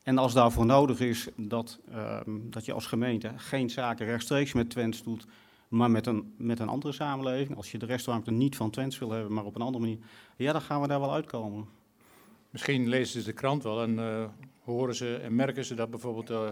[0.03, 4.71] En als daarvoor nodig is dat, ehm, dat je als gemeente geen zaken rechtstreeks met
[4.71, 5.27] Twents doet,
[5.69, 7.57] maar met een, met een andere samenleving.
[7.57, 9.99] Als je de restwarmte niet van Twents wil hebben, maar op een andere manier.
[10.37, 11.69] Ja, dan gaan we daar wel uitkomen.
[12.57, 14.25] Misschien lezen ze de krant wel en uh,
[14.65, 16.49] horen ze en merken ze dat bijvoorbeeld uh,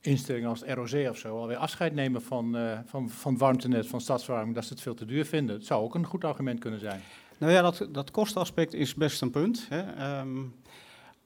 [0.00, 4.00] instellingen als het ROC of zo alweer afscheid nemen van, uh, van, van warmtenet, van
[4.00, 5.56] stadsverwarming, dat ze het veel te duur vinden.
[5.56, 7.00] Het zou ook een goed argument kunnen zijn.
[7.38, 9.66] Nou ja, dat, dat kostenaspect is best een punt.
[9.68, 10.18] Hè.
[10.20, 10.54] Um,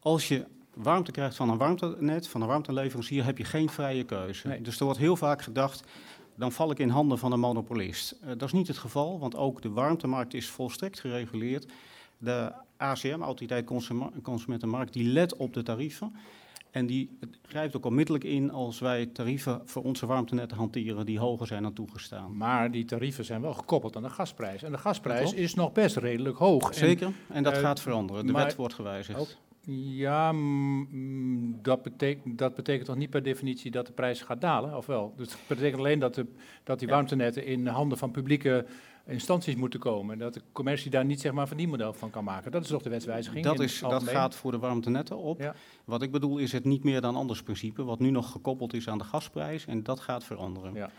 [0.00, 4.48] als je warmte krijgt van een warmtenet, van een warmteleverancier, heb je geen vrije keuze.
[4.48, 4.60] Nee.
[4.60, 5.84] Dus er wordt heel vaak gedacht,
[6.34, 8.14] dan val ik in handen van een monopolist.
[8.22, 11.66] Uh, dat is niet het geval, want ook de warmtemarkt is volstrekt gereguleerd.
[12.18, 13.70] De ACM, Autoriteit
[14.22, 16.12] Consumentenmarkt, die let op de tarieven.
[16.70, 21.46] En die grijpt ook onmiddellijk in als wij tarieven voor onze warmtenetten hanteren die hoger
[21.46, 22.36] zijn dan toegestaan.
[22.36, 24.62] Maar die tarieven zijn wel gekoppeld aan de gasprijs.
[24.62, 26.74] En de gasprijs is nog best redelijk hoog.
[26.74, 28.26] Zeker, en, en dat uh, gaat veranderen.
[28.26, 29.20] De wet wordt gewijzigd.
[29.20, 29.28] Ook,
[29.70, 30.34] ja,
[31.62, 35.14] dat, betekent, dat betekent toch niet per definitie dat de prijs gaat dalen, of wel?
[35.16, 36.26] Dus het betekent alleen dat, de,
[36.64, 38.66] dat die warmtenetten in handen van publieke
[39.08, 40.12] instanties moeten komen.
[40.12, 42.50] En dat de commercie daar niet zeg maar, van die model van kan maken.
[42.50, 43.44] Dat is toch de wetswijziging?
[43.44, 45.54] Dat, is, dat gaat voor de warmtenetten op.
[45.84, 48.88] Wat ik bedoel is het niet meer dan anders principe, wat nu nog gekoppeld is
[48.88, 49.66] aan de gasprijs.
[49.66, 50.74] En dat gaat veranderen.
[50.74, 50.90] Ja.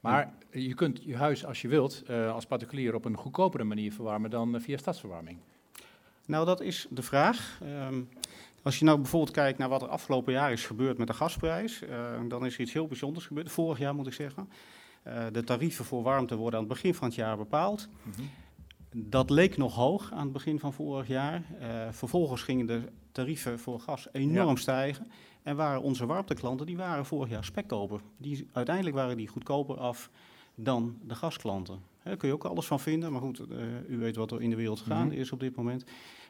[0.00, 3.92] Maar je kunt je huis, als je wilt, uh, als particulier op een goedkopere manier
[3.92, 5.38] verwarmen dan uh, via stadsverwarming.
[6.26, 7.60] Nou, dat is de vraag.
[7.62, 8.08] Um,
[8.62, 11.82] als je nou bijvoorbeeld kijkt naar wat er afgelopen jaar is gebeurd met de gasprijs,
[11.82, 11.88] uh,
[12.28, 13.50] dan is er iets heel bijzonders gebeurd.
[13.50, 14.48] Vorig jaar moet ik zeggen.
[15.06, 17.88] Uh, de tarieven voor warmte worden aan het begin van het jaar bepaald.
[18.02, 18.30] Mm -hmm.
[19.10, 21.42] Dat leek nog hoog aan het begin van vorig jaar.
[21.60, 22.82] Uh, vervolgens gingen de
[23.12, 24.56] tarieven voor gas enorm ja.
[24.56, 25.10] stijgen.
[25.42, 28.00] En waren onze warmteklanten, die waren vorig jaar spekkoper.
[28.16, 30.10] Die, uiteindelijk waren die goedkoper af
[30.54, 31.78] dan de gasklanten.
[32.02, 33.56] Daar kun je ook alles van vinden, maar goed, uh,
[33.88, 35.20] u weet wat er in de wereld gaande mm -hmm.
[35.20, 35.84] is op dit moment.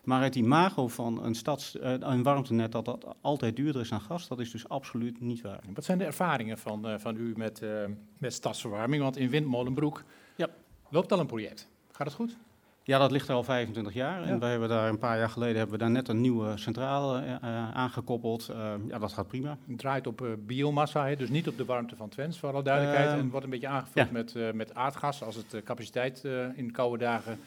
[0.05, 4.01] Maar het imago van een, stads, uh, een warmtenet dat dat altijd duurder is dan
[4.01, 5.61] gas, dat is dus absoluut niet waar.
[5.75, 7.71] Wat zijn de ervaringen van, uh, van u met, uh,
[8.19, 9.03] met stadsverwarming?
[9.03, 10.05] Want in Windmolenbroek
[10.37, 10.49] ja.
[10.89, 11.69] loopt al een project.
[11.93, 12.37] Gaat het goed?
[12.83, 14.21] Ja, dat ligt er al 25 jaar.
[14.21, 14.27] Ja.
[14.27, 17.41] En wij hebben daar een paar jaar geleden hebben we daar net een nieuwe centrale
[17.75, 18.51] aangekoppeld.
[18.89, 19.59] ja, dat gaat prima.
[19.67, 21.17] Het draait op biomassa, hè?
[21.17, 23.19] dus niet op de warmte van Twents, voor alle duidelijkheid.
[23.19, 24.13] en wordt een beetje aangevuld ja.
[24.13, 26.25] met, met aardgas als het capaciteit
[26.55, 27.39] in koude dagen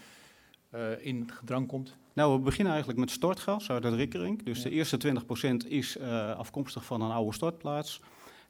[0.99, 1.95] in gedrang komt.
[2.17, 4.43] Nou, we beginnen eigenlijk met stortgas uit het Rikkering.
[4.43, 4.97] Dus de eerste
[5.65, 8.01] 20% is uh, afkomstig van een oude stortplaats.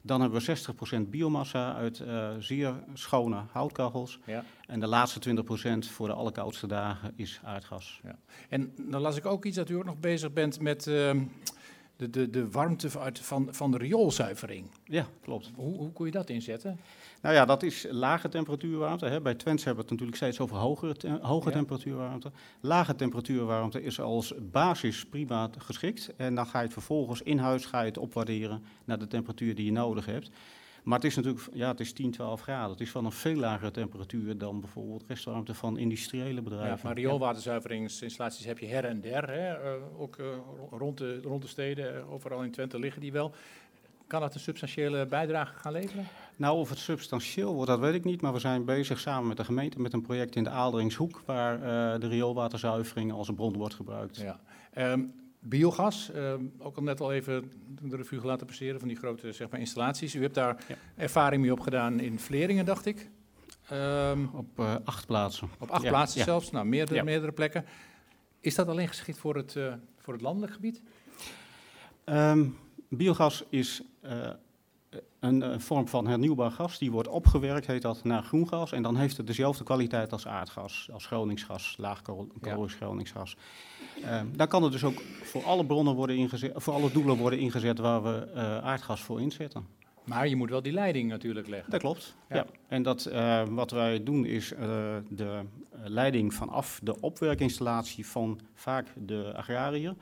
[0.02, 0.58] Dan hebben we
[1.06, 4.18] 60% biomassa uit uh, zeer schone houtkachels.
[4.26, 4.44] Ja.
[4.66, 5.42] En de laatste 20%
[5.78, 8.00] voor de allerkoudste dagen is aardgas.
[8.02, 8.18] Ja.
[8.48, 11.10] En dan las ik ook iets dat u ook nog bezig bent met uh,
[11.98, 14.70] de, de, de warmte uit, van, van de rioolzuivering.
[14.84, 15.50] Ja, klopt.
[15.54, 16.80] Hoe, hoe kun je dat inzetten?
[17.22, 19.06] Nou ja, dat is lage temperatuurwarmte.
[19.06, 19.20] Hè.
[19.20, 21.54] Bij Twents hebben we het natuurlijk steeds over hogere, te hoge ja.
[21.54, 22.30] temperatuurwarmte.
[22.60, 26.14] Lage temperatuurwarmte is als basis prima geschikt.
[26.16, 29.54] En dan ga je het vervolgens in huis ga je het opwaarderen naar de temperatuur
[29.54, 30.30] die je nodig hebt.
[30.88, 32.70] Maar het is natuurlijk ja, het is 10, 12 graden.
[32.70, 36.76] Het is van een veel lagere temperatuur dan bijvoorbeeld restwarmte van industriële bedrijven.
[36.76, 39.30] Ja, maar rioolwaterzuiveringsinstallaties heb je her en der.
[39.30, 39.74] Hè?
[39.76, 40.26] Uh, ook uh,
[40.70, 43.34] rond, de, rond de steden, overal in Twente liggen die wel.
[44.06, 46.06] Kan dat een substantiële bijdrage gaan leveren?
[46.36, 48.20] Nou, of het substantieel wordt, dat weet ik niet.
[48.20, 51.22] Maar we zijn bezig samen met de gemeente met een project in de Aalderingshoek...
[51.24, 54.16] waar uh, de rioolwaterzuivering als een bron wordt gebruikt.
[54.16, 54.40] Ja.
[54.92, 59.32] Um, biogas, uh, ook al net al even de revue laten passeren van die grote
[59.32, 60.14] zeg maar, installaties.
[60.14, 60.74] U hebt daar ja.
[60.96, 63.10] ervaring mee opgedaan in Vleringen, dacht ik.
[63.72, 65.48] Um, op uh, acht plaatsen.
[65.58, 65.88] Op acht ja.
[65.88, 66.24] plaatsen ja.
[66.24, 67.64] zelfs, nou, meerdere, meerdere plekken.
[68.40, 70.82] Is dat alleen geschikt voor het, uh, voor het landelijk gebied?
[72.04, 72.56] Um,
[72.88, 73.82] biogas is
[75.20, 76.78] een, een, vorm van hernieuwbaar gas.
[76.78, 78.72] Die wordt opgewerkt, heet dat, naar groengas.
[78.72, 81.96] En dan heeft het dezelfde kwaliteit als aardgas, als Groningsgas, ja.
[82.66, 83.36] Groningsgas.
[84.04, 87.38] Uh, daar kan het dus ook voor alle bronnen worden ingezet, voor alle doelen worden
[87.38, 89.66] ingezet waar we uh, aardgas voor inzetten.
[90.04, 91.70] Maar je moet wel die leiding natuurlijk leggen.
[91.70, 92.16] Dat klopt.
[92.28, 92.36] Ja.
[92.36, 92.46] ja.
[92.68, 94.48] En dat, uh, wat wij doen is
[95.08, 95.40] de
[95.84, 99.94] leiding vanaf de opwerkinstallatie van vaak de agrariër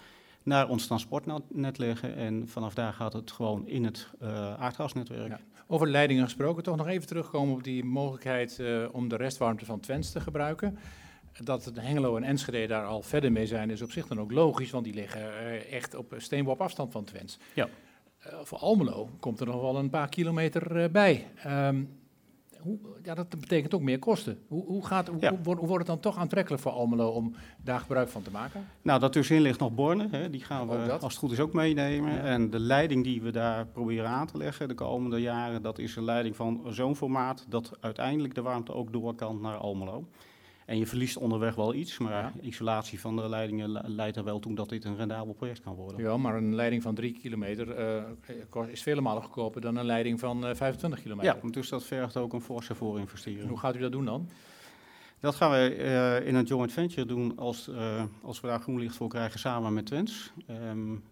[0.46, 2.16] naar ons transportnet leggen.
[2.16, 5.28] En vanaf daar gaat het gewoon in het uh, aardgasnetwerk.
[5.28, 5.40] Ja.
[5.66, 9.80] Over leidingen gesproken, toch nog even terugkomen op die mogelijkheid uh, om de restwarmte van
[9.80, 10.78] Twents te gebruiken.
[11.42, 14.70] Dat Hengelo en Enschede daar al verder mee zijn, is op zich dan ook logisch,
[14.70, 17.38] want die liggen uh, echt op steenworp afstand van Twents.
[17.54, 17.68] Ja.
[18.42, 21.26] voor Almelo komt er nog wel een paar kilometer bij.
[21.46, 22.05] Um,
[22.60, 24.38] hoe, ja, dat betekent ook meer kosten.
[24.48, 25.34] Hoe, hoe, gaat, hoe, ja.
[25.44, 27.34] hoe, wordt het dan toch aantrekkelijk voor Almelo om
[27.64, 28.66] daar gebruik van te maken?
[28.82, 30.08] Nou, daartussenin ligt nog Borne.
[30.10, 30.30] Hè.
[30.30, 32.12] Die gaan we als het goed is ook meenemen.
[32.12, 32.20] Ja.
[32.20, 35.62] En de leiding die we daar proberen aan te leggen de komende jaren...
[35.62, 37.46] dat is een leiding van zo'n formaat...
[37.48, 40.04] dat uiteindelijk de warmte ook door kan naar Almelo.
[40.66, 42.32] En je verliest onderweg wel iets, maar ja.
[42.40, 46.02] isolatie van de leidingen leidt er wel toe dat dit een rendabel project kan worden.
[46.02, 50.20] Ja, maar een leiding van drie kilometer uh, is vele malen goedkoper dan een leiding
[50.20, 51.38] van uh, 25 kilometer.
[51.42, 53.48] Ja, dus dat vergt ook een forse voorinvestering.
[53.48, 54.28] Hoe gaat u dat doen dan?
[55.20, 57.70] Dat gaan we uh, in een joint venture doen als,
[58.22, 60.32] als we daar groen licht voor krijgen samen met Twents.
[60.50, 61.02] Um,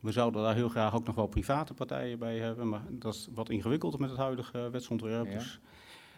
[0.00, 3.28] we zouden daar heel graag ook nog wel private partijen bij hebben, maar dat is
[3.34, 5.26] wat ingewikkelder met het huidige wetsontwerp.
[5.26, 5.32] Ja.
[5.32, 5.60] Dus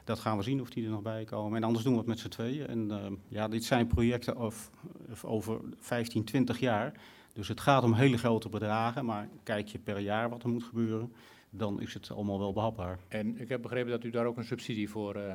[0.08, 1.56] dat gaan we zien of die er nog bij komen.
[1.56, 2.66] En anders doen we het met z'n tweeën.
[2.66, 2.96] En uh,
[3.28, 4.70] ja, dit zijn projecten of,
[5.10, 6.92] of over 15, 20 jaar.
[7.32, 9.04] Dus het gaat om hele grote bedragen.
[9.04, 11.12] Maar kijk je per jaar wat er moet gebeuren,
[11.50, 12.98] dan is het allemaal wel behapbaar.
[13.08, 15.32] En ik heb begrepen dat u daar ook een subsidie voor uh,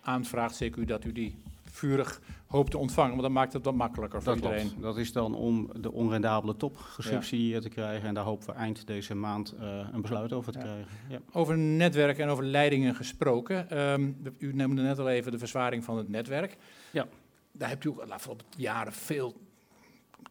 [0.00, 0.54] aanvraagt.
[0.54, 1.36] Zeker u dat u die
[1.76, 3.10] vurig hoopt te ontvangen.
[3.10, 4.68] Want dat maakt het wat makkelijker voor dat iedereen.
[4.68, 4.82] Klopt.
[4.82, 8.08] Dat is dan om de onrendabele top gesubsidieerd te krijgen.
[8.08, 10.64] En daar hopen we eind deze maand uh, een besluit over te ja.
[10.64, 10.86] krijgen.
[11.08, 11.18] Ja.
[11.32, 13.78] Over netwerk en over leidingen gesproken.
[13.92, 16.56] Um, u noemde net al even de verzwaring van het netwerk.
[16.90, 17.06] Ja.
[17.52, 19.34] Daar hebt u ook de afgelopen jaren veel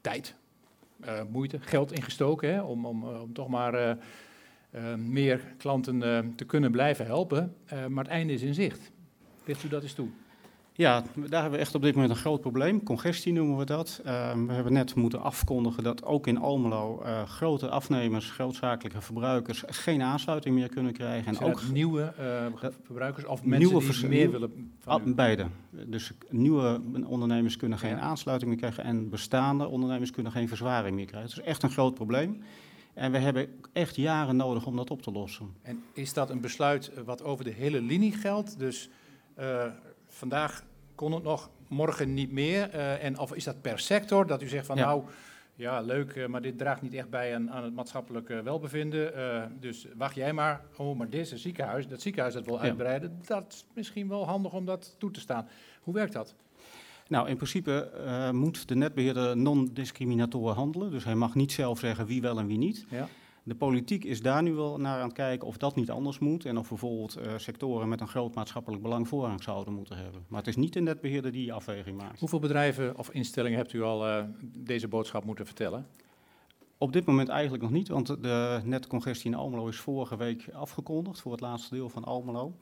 [0.02, 0.36] tijd,
[1.06, 2.54] uh, moeite, geld in gestoken.
[2.54, 3.98] Hè, om, om, om toch maar
[4.72, 6.00] uh, meer klanten
[6.36, 7.56] te kunnen blijven helpen.
[7.90, 8.92] maar het einde is in zicht.
[9.46, 10.10] Ligt u dat eens toe?
[10.78, 12.84] Ja, daar hebben we echt op dit moment een groot probleem.
[12.84, 14.02] Congestie noemen we dat.
[14.06, 19.64] Uh, we hebben net moeten afkondigen dat ook in Almelo uh, grote afnemers, grootzakelijke verbruikers
[19.68, 21.36] geen aansluiting meer kunnen krijgen.
[21.36, 25.14] En ook nieuwe uh, verbruikers of mensen die meer willen van u?
[25.14, 25.46] Beide.
[25.70, 28.00] Dus nieuwe ondernemers kunnen geen ja.
[28.00, 31.30] aansluiting meer krijgen en bestaande ondernemers kunnen geen verzwaring meer krijgen.
[31.30, 32.42] Dat is echt een groot probleem.
[32.94, 35.54] En we hebben echt jaren nodig om dat op te lossen.
[35.62, 38.60] En is dat een besluit wat over de hele linie geldt?
[38.60, 38.90] Dus
[39.40, 39.66] uh,
[40.16, 40.64] vandaag
[40.96, 42.76] kon het nog, morgen niet meer.
[42.76, 44.86] Uh, en of is dat per sector, dat u zegt van ja.
[44.86, 45.04] nou,
[45.56, 49.12] ja leuk, uh, maar dit draagt niet echt bij aan, aan het maatschappelijk welbevinden.
[49.60, 50.62] dus wacht jij maar.
[50.78, 54.66] Oh, maar deze ziekenhuis, dat ziekenhuis dat wil uitbreiden, dat is misschien wel handig om
[54.66, 55.48] dat toe te staan.
[55.82, 56.36] Hoe werkt dat?
[57.08, 57.92] Nou, in principe
[58.34, 60.92] moet de netbeheerder non-discriminator handelen.
[60.92, 62.86] Dus hij mag niet zelf zeggen wie wel en wie niet.
[62.90, 63.08] Ja.
[63.48, 66.46] De politiek is daar nu wel naar aan het kijken of dat niet anders moet.
[66.46, 70.26] En of bijvoorbeeld uh, sectoren met een groot maatschappelijk belang voorrang zouden moeten hebben.
[70.28, 72.20] Maar het is niet de netbeheerder die die afweging maakt.
[72.20, 74.24] Hoeveel bedrijven of instellingen hebt u al uh,
[74.58, 75.88] deze boodschap moeten vertellen?
[76.78, 81.22] Op dit moment eigenlijk nog niet, want de netcongestie in Almelo is vorige week afgekondigd
[81.22, 82.56] voor het laatste deel van Almelo.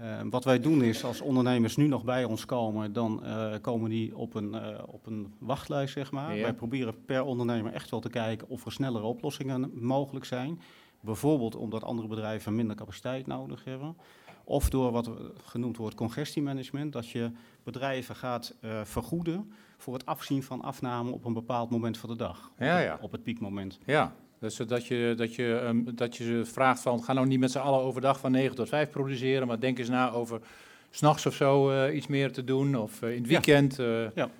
[0.00, 3.90] Uh, wat wij doen is, als ondernemers nu nog bij ons komen, dan uh, komen
[3.90, 6.36] die op een, uh, op een wachtlijst, zeg maar.
[6.36, 6.42] Ja.
[6.42, 10.60] Wij proberen per ondernemer echt wel te kijken of er snellere oplossingen mogelijk zijn.
[11.00, 13.96] Bijvoorbeeld omdat andere bedrijven minder capaciteit nodig hebben.
[14.44, 15.10] Of door wat
[15.44, 17.30] genoemd wordt congestiemanagement, dat je
[17.62, 22.52] bedrijven gaat vergoeden voor het afzien van afname op een bepaald moment van de dag.
[22.58, 22.98] Ja, ja.
[23.00, 23.78] Op het piekmoment.
[23.84, 27.40] Ja, dus dat je, dat, je, um, dat je ze vraagt van, ga nou niet
[27.40, 30.40] met z'n allen overdag van 9 tot 5 produceren, maar denk eens na over
[30.90, 33.76] s'nachts of zo uh, iets meer te doen, of uh, in het weekend.
[33.76, 33.84] Ja.
[33.84, 34.08] Uh.
[34.14, 34.30] ja.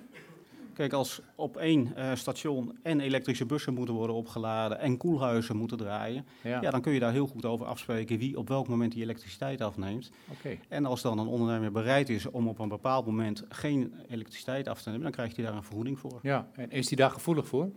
[0.73, 6.25] Kijk, als op één station en elektrische bussen moeten worden opgeladen en koelhuizen moeten draaien,
[6.41, 6.61] ja.
[6.61, 6.71] ja.
[6.71, 10.11] dan kun je daar heel goed over afspreken wie op welk moment die elektriciteit afneemt.
[10.31, 10.59] Okay.
[10.67, 14.81] En als dan een ondernemer bereid is om op een bepaald moment geen elektriciteit af
[14.81, 16.19] te nemen, dan krijgt hij daar een vergoeding voor.
[16.21, 17.69] Ja, en is hij daar gevoelig voor?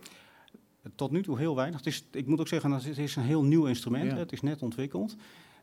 [0.94, 1.78] Tot nu toe heel weinig.
[1.78, 4.10] Het is, ik moet ook zeggen, het is een heel nieuw instrument.
[4.10, 4.16] Ja.
[4.16, 5.16] Het is net ontwikkeld.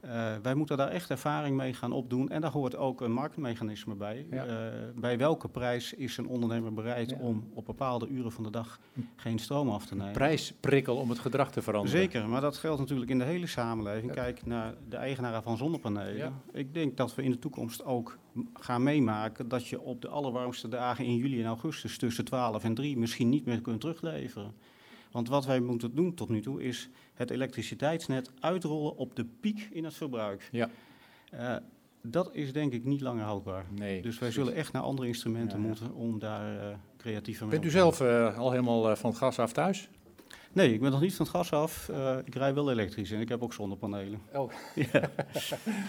[0.06, 2.30] Uh, wij moeten daar echt ervaring mee gaan opdoen.
[2.30, 4.26] En daar hoort ook een marktmechanisme bij.
[4.32, 4.46] Ja.
[4.46, 4.54] Uh,
[4.96, 7.18] bij welke prijs is een ondernemer bereid Ja.
[7.20, 8.80] om op bepaalde uren van de dag
[9.16, 10.14] geen stroom af te nemen?
[10.14, 12.00] Prijsprikkel om het gedrag te veranderen.
[12.00, 14.12] Zeker, maar dat geldt natuurlijk in de hele samenleving.
[14.12, 16.34] Kijk naar de eigenaren van zonnepanelen.
[16.52, 18.18] Ik denk dat we in de toekomst ook
[18.54, 22.74] gaan meemaken dat je op de allerwarmste dagen in juli en augustus tussen 12 en
[22.74, 24.54] 3 misschien niet meer kunt terugleveren.
[25.12, 29.68] Want wat wij moeten doen tot nu toe is het elektriciteitsnet uitrollen op de piek
[29.72, 30.50] in het verbruik.
[30.52, 30.70] Ja.
[31.34, 31.56] Uh,
[32.02, 33.66] dat is denk ik niet langer houdbaar.
[33.70, 35.70] Nee, dus wij zullen echt naar andere instrumenten Ja, ja.
[35.70, 39.40] moeten om daar uh, creatiever mee Bent u zelf uh, al helemaal van het gas
[39.40, 39.90] af thuis?
[40.52, 41.88] Nee, ik ben nog niet van het gas af.
[41.92, 44.22] Uh, ik rij wel elektrisch en ik heb ook zonnepanelen.
[44.34, 44.52] Oh.
[44.92, 45.10] ja.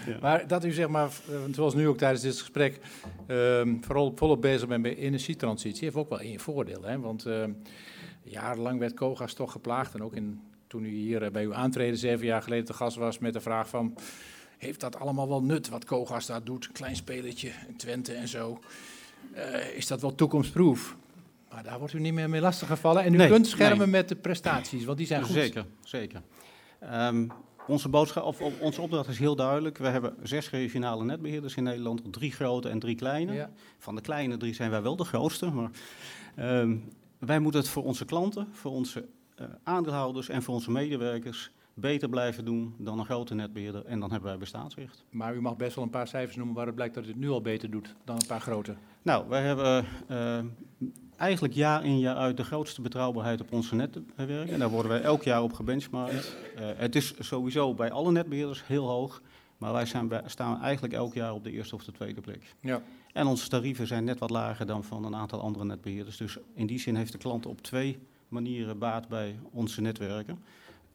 [0.05, 0.17] ja.
[0.21, 1.09] Maar dat u zeg maar,
[1.51, 2.79] zoals nu ook tijdens dit gesprek,
[3.27, 6.83] uh, vooral volop bezig bent met energietransitie, heeft ook wel één voordeel.
[6.83, 6.99] Hè?
[6.99, 7.43] Want uh,
[8.23, 9.93] jarenlang werd Kogas toch geplaagd.
[9.93, 13.19] En ook in, toen u hier bij uw aantreden zeven jaar geleden te gast was
[13.19, 13.95] met de vraag van...
[14.57, 16.71] heeft dat allemaal wel nut wat Kogas daar doet?
[16.71, 18.59] Klein spelletje in Twente en zo.
[19.35, 20.95] Uh, is dat wel toekomstproef?
[21.51, 23.03] Maar daar wordt u niet meer mee lastiggevallen.
[23.03, 23.87] En u nee, kunt schermen nee.
[23.87, 25.33] met de prestaties, want die zijn goed.
[25.33, 26.21] Zeker, zeker.
[26.93, 27.31] Um,
[27.67, 29.77] onze, boodschap, of, of, onze opdracht is heel duidelijk.
[29.77, 33.33] We hebben zes regionale netbeheerders in Nederland, drie grote en drie kleine.
[33.33, 33.49] Ja.
[33.77, 35.71] Van de kleine drie zijn wij wel de grootste, maar
[36.39, 36.83] um,
[37.25, 39.05] wij moeten het voor onze klanten, voor onze
[39.39, 43.85] uh, aandeelhouders en voor onze medewerkers beter blijven doen dan een grote netbeheerder.
[43.85, 45.03] En dan hebben wij bestaansrecht.
[45.09, 47.29] Maar u mag best wel een paar cijfers noemen waaruit blijkt dat u het nu
[47.29, 48.75] al beter doet dan een paar grote.
[49.01, 50.39] Nou, wij hebben uh,
[51.17, 54.49] eigenlijk jaar in jaar uit de grootste betrouwbaarheid op onze netwerk.
[54.49, 56.37] En daar worden wij elk jaar op gebenchmarkt.
[56.55, 59.21] Uh, het is sowieso bij alle netbeheerders heel hoog.
[59.61, 62.55] Maar wij zijn bij, staan eigenlijk elk jaar op de eerste of de tweede plek.
[62.59, 62.81] Ja.
[63.13, 66.17] En onze tarieven zijn net wat lager dan van een aantal andere netbeheerders.
[66.17, 70.39] Dus in die zin heeft de klant op twee manieren baat bij onze netwerken.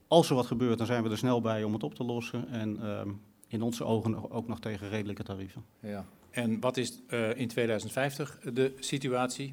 [0.09, 2.49] Als er wat gebeurt, dan zijn we er snel bij om het op te lossen.
[2.49, 3.01] En uh,
[3.49, 5.65] in onze ogen ook nog tegen redelijke tarieven.
[5.81, 6.05] Ja.
[6.31, 9.53] En wat is uh, in 2050 de situatie?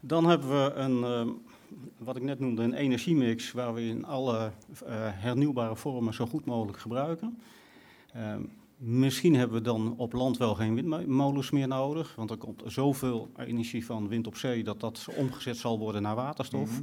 [0.00, 1.34] Dan hebben we een, uh,
[1.98, 4.50] wat ik net noemde, een energiemix waar we in alle uh,
[4.96, 7.38] hernieuwbare vormen zo goed mogelijk gebruiken.
[8.16, 8.34] Uh,
[8.76, 13.28] Misschien hebben we dan op land wel geen windmolens meer nodig, want er komt zoveel
[13.36, 16.70] energie van wind op zee dat dat omgezet zal worden naar waterstof.
[16.70, 16.82] Mhm.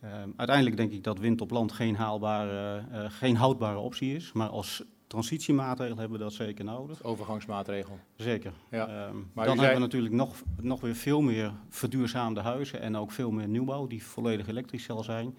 [0.00, 4.32] Ehm, uiteindelijk denk ik dat wind op land geen, haalbare, uh, geen houdbare optie is,
[4.32, 7.02] maar als transitiemaatregel hebben we dat zeker nodig.
[7.02, 7.98] Overgangsmaatregel.
[8.16, 8.52] Zeker.
[8.70, 8.88] Ja.
[8.88, 13.12] Ehm, maar dan hebben we natuurlijk nog, nog weer veel meer verduurzaamde huizen en ook
[13.12, 15.36] veel meer nieuwbouw die volledig elektrisch zal zijn.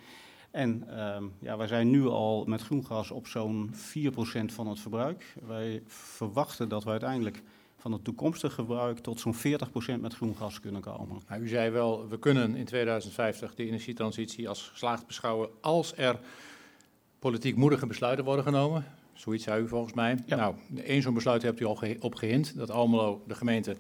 [0.52, 5.36] En ehm, ja, wij zijn nu al met groengas op zo'n 4% van het verbruik.
[5.48, 7.44] Wij verwachten dat we uiteindelijk
[7.78, 11.22] van het toekomstige gebruik tot zo'n 40% met groengas kunnen komen.
[11.28, 16.20] Nou, u zei wel, we kunnen in 2050 de energietransitie als geslaagd beschouwen als er
[17.20, 18.86] politiek moedige besluiten worden genomen.
[19.20, 20.18] Zoiets zei u volgens mij.
[20.26, 23.76] Nou, één zo'n besluit hebt u al ge op gehind, dat Almelo, de gemeente,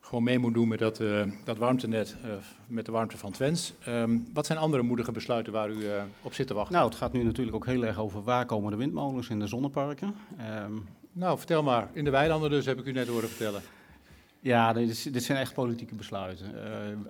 [0.00, 2.30] gewoon mee moet doen met dat, uh, dat warmtenet, uh,
[2.66, 3.72] met de warmte van Twens.
[3.88, 6.74] Um, wat zijn andere moedige besluiten waar u uh, op zit te wachten?
[6.74, 9.46] Nou, het gaat nu natuurlijk ook heel erg over waar komen de windmolens in de
[9.46, 10.14] zonneparken.
[10.64, 11.88] Um, nou, vertel maar.
[11.92, 13.62] In de weilanden dus, heb ik u net horen vertellen.
[14.40, 16.54] Ja, dit, is, dit zijn echt politieke besluiten.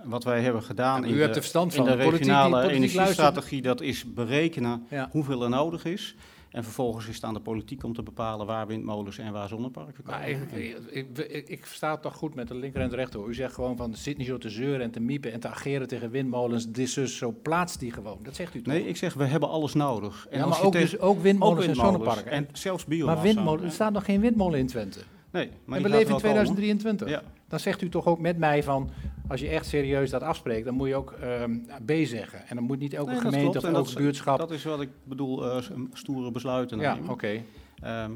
[0.05, 1.89] wat wij hebben gedaan in, hebt de, verstand van.
[1.89, 5.09] in de regionale energiestrategie, dat is berekenen ja.
[5.11, 6.15] hoeveel er nodig is.
[6.53, 10.05] En vervolgens is het aan de politiek om te bepalen waar windmolens en waar zonneparken
[10.05, 10.21] komen.
[10.21, 10.53] Maar ik,
[10.91, 13.29] ik, ik, ik, versta het toch goed met de linker en de rechter.
[13.29, 15.89] U zegt gewoon van, zit niet zo te zeuren en te miepen en te ageren
[15.89, 16.67] tegen windmolens.
[16.67, 18.19] Dit dus zo plaatst die gewoon.
[18.23, 18.73] Dat zegt u toch?
[18.73, 20.27] Nee, ik zeg, we hebben alles nodig.
[20.31, 22.31] En ja, maar ook, dus, ook windmolens, en zonneparken.
[22.31, 23.15] En zelfs biomassa.
[23.15, 25.01] Maar windmolens, er staat nog geen windmolen in Twente.
[25.31, 27.09] Nee, maar en we leven in 2023.
[27.09, 27.23] Ja.
[27.53, 28.91] Dan zegt u toch ook met mij van,
[29.29, 31.45] als je echt serieus dat afspreekt, dan moet je ook uh,
[31.85, 32.47] B zeggen.
[32.47, 34.39] En dan moet niet elke gemeente of elke buurtschap...
[34.39, 37.43] Dat is wat ik bedoel, uh, stoere besluiten Ja, oké.
[37.83, 38.11] Ehm,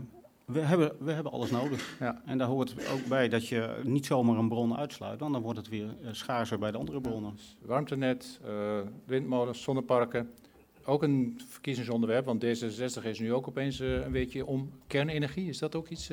[0.44, 1.96] we hebben, we hebben alles nodig.
[2.00, 2.22] Ja.
[2.24, 5.58] En daar hoort ook bij dat je niet zomaar een bron uitsluit, want dan wordt
[5.58, 7.38] het weer uh, schaarser bij de andere bronnen.
[7.60, 10.30] Warmtenet, uh, windmolens, zonneparken.
[10.84, 15.48] Ook een verkiezingsonderwerp, want D66 is nu ook opeens een beetje om kernenergie.
[15.48, 16.10] Is dat ook iets...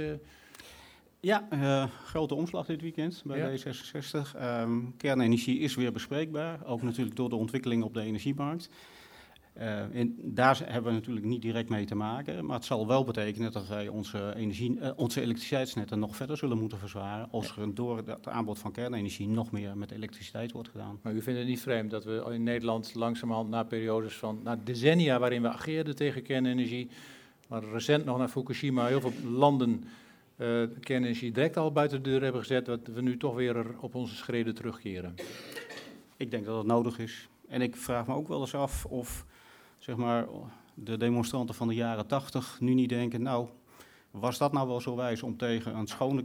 [1.26, 4.42] Ja, uh, grote omslag dit weekend bij D66.
[4.42, 8.70] Um, kernenergie is weer bespreekbaar, ook natuurlijk door de ontwikkeling op de energiemarkt.
[9.58, 9.82] Uh,
[10.18, 13.68] daar hebben we natuurlijk niet direct mee te maken, maar het zal wel betekenen dat
[13.68, 18.28] wij onze, energie, uh, onze elektriciteitsnetten nog verder zullen moeten verzwaren als er door het
[18.28, 21.00] aanbod van kernenergie nog meer met elektriciteit wordt gedaan.
[21.02, 24.60] Maar u vindt het niet vreemd dat we in Nederland langzamerhand na periodes van, na
[24.64, 26.90] decennia waarin we ageerden tegen kernenergie,
[27.48, 29.84] maar recent nog naar Fukushima, heel veel landen
[30.38, 33.96] uh, kernenergie direct al buiten de deur hebben gezet, dat we nu toch weer op
[33.96, 35.16] onze schreden terugkeren?
[36.18, 37.30] Ik denk dat het nodig is.
[37.48, 39.26] En ik vraag me ook wel eens af of
[39.78, 40.28] zeg maar,
[40.74, 43.48] de demonstranten van de jaren tachtig nu niet denken, nou,
[44.12, 46.24] was dat nou wel zo wijs om tegen een schone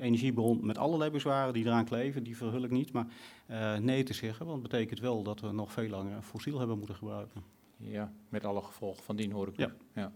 [0.00, 3.06] energiebron met allerlei bezwaren die eraan kleven, die verhul ik niet, maar
[3.50, 6.78] uh, nee te zeggen, want dat betekent wel dat we nog veel langer fossiel hebben
[6.78, 7.42] moeten gebruiken.
[7.76, 9.56] Ja, met alle gevolgen van dien hoor ik.
[9.56, 9.72] Ja.
[9.94, 10.12] ja.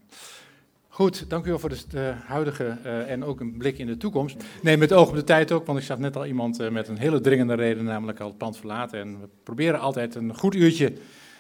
[0.95, 4.45] Goed, dank u wel voor de, huidige uh, en ook een blik in de toekomst.
[4.63, 6.89] Nee, met oog op de tijd ook, want ik zag net al iemand uh, met
[6.89, 9.01] een hele dringende reden, namelijk al het pand verlaten.
[9.01, 10.93] En we proberen altijd een goed uurtje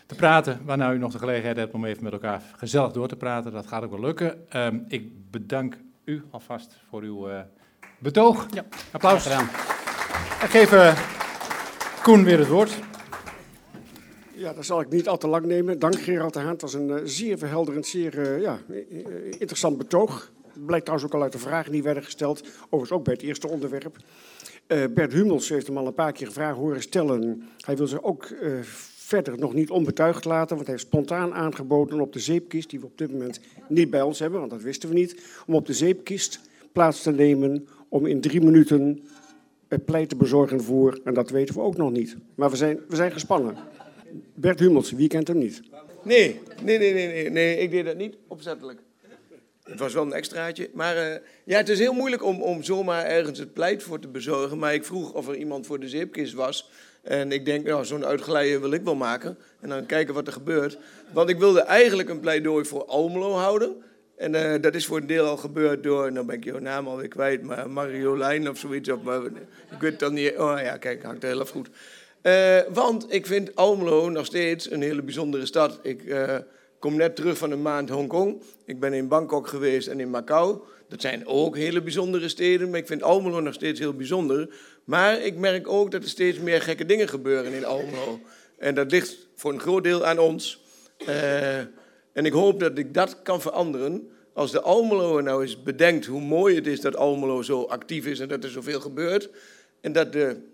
[0.06, 3.16] te praten, waarna u nog de gelegenheid hebt om even met elkaar gezellig door te
[3.16, 3.52] praten.
[3.52, 4.36] Dat gaat ook wel lukken.
[4.56, 7.28] Uh, ik bedank u alvast voor uw
[7.98, 8.46] betoog.
[8.50, 9.22] Ja, applaus.
[9.22, 9.48] Gedaan.
[10.42, 10.70] Ik geef
[12.02, 12.78] Koen weer het woord.
[14.44, 15.78] Ja, dat zal ik niet al te lang nemen.
[15.78, 16.52] Dank Gerald de Haan.
[16.52, 18.58] Het was een uh, zeer verhelderend, zeer uh, ja,
[19.30, 20.32] interessant betoog.
[20.52, 22.40] Het blijkt trouwens ook al uit de vragen die werden gesteld.
[22.64, 23.96] Overigens ook bij het eerste onderwerp.
[24.66, 27.42] Bert Hummels heeft hem al een paar keer vragen horen stellen.
[27.58, 28.34] Hij wil zich ook
[28.94, 32.86] verder nog niet onbetuigd laten, want hij heeft spontaan aangeboden op de zeepkist, die we
[32.86, 35.72] op dit moment niet bij ons hebben, want dat wisten we niet, om op de
[35.72, 36.40] zeepkist
[36.72, 39.04] plaats te nemen om in drie minuten
[39.68, 42.16] het pleit te bezorgen voor, en dat weten we ook nog niet.
[42.34, 43.56] Maar we zijn, we zijn gespannen.
[44.34, 45.62] Bert Hummels, wie kent hem niet?
[46.02, 48.80] Nee, nee, nee, nee, nee, nee, ik deed dat niet opzettelijk.
[49.64, 50.70] Het was wel een extraatje.
[50.72, 54.08] Maar uh, ja, het is heel moeilijk om, om zomaar ergens het pleit voor te
[54.08, 54.58] bezorgen.
[54.58, 56.70] Maar ik vroeg of er iemand voor de zeepkist was.
[57.02, 59.38] En ik denk, nou, zo'n uitgeleide wil ik wel maken.
[59.60, 60.78] En dan kijken wat er gebeurt.
[61.12, 63.76] Want ik wilde eigenlijk een pleidooi voor Almelo houden.
[64.16, 66.86] En uh, dat is voor een deel al gebeurd door, nou ben ik jouw naam
[66.86, 68.90] alweer kwijt, maar Mariolijn of zoiets.
[68.90, 69.24] Of, maar,
[69.70, 70.36] ik weet dan niet.
[70.38, 71.68] Oh ja, kijk, hangt heel erg goed.
[72.26, 75.78] Uh, want ik vind Almelo nog steeds een hele bijzondere stad.
[75.82, 76.36] Ik uh,
[76.78, 78.42] kom net terug van een maand Hongkong.
[78.64, 80.58] Ik ben in Bangkok geweest en in Macau.
[80.88, 84.54] Dat zijn ook hele bijzondere steden, maar ik vind Almelo nog steeds heel bijzonder.
[84.84, 88.20] Maar ik merk ook dat er steeds meer gekke dingen gebeuren in Almelo.
[88.58, 90.62] En dat ligt voor een groot deel aan ons.
[91.08, 91.58] Uh,
[92.12, 94.08] en ik hoop dat ik dat kan veranderen.
[94.32, 98.20] Als de Almelo nou eens bedenkt hoe mooi het is dat Almelo zo actief is
[98.20, 99.30] en dat er zoveel gebeurt.
[99.80, 100.52] En dat de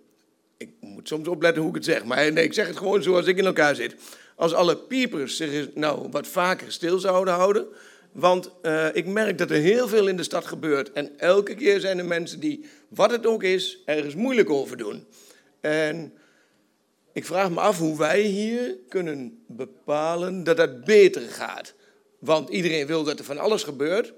[1.00, 3.38] moet soms opletten hoe ik het zeg, maar nee, ik zeg het gewoon zoals ik
[3.38, 3.94] in elkaar zit.
[4.36, 7.66] Als alle piepers zich nou wat vaker stil zouden houden
[8.12, 10.92] Want uh, ik merk dat er heel veel in de stad gebeurt.
[10.92, 15.06] En elke keer zijn er mensen die, wat het ook is, ergens moeilijk over doen.
[15.60, 16.12] En
[17.12, 21.74] ik vraag me af hoe wij hier kunnen bepalen dat het beter gaat.
[22.18, 24.12] Want iedereen wil dat er van alles gebeurt.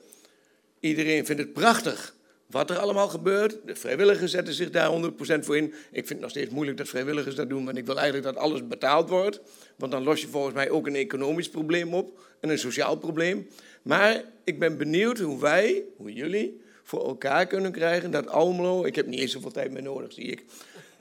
[0.81, 2.15] Iedereen vindt het prachtig
[2.53, 3.59] wat er allemaal gebeurt.
[3.65, 5.65] De vrijwilligers zetten zich daar 100% voor in.
[5.65, 8.43] Ik vind het nog steeds moeilijk dat vrijwilligers dat doen, want ik wil eigenlijk dat
[8.43, 9.41] alles betaald wordt.
[9.77, 13.49] Want dan los je volgens mij ook een economisch probleem op en een sociaal probleem.
[13.83, 18.95] Maar ik ben benieuwd hoe wij, hoe jullie, voor elkaar kunnen krijgen dat Almelo, ik
[18.95, 20.45] heb niet eens zoveel tijd meer nodig, zie ik,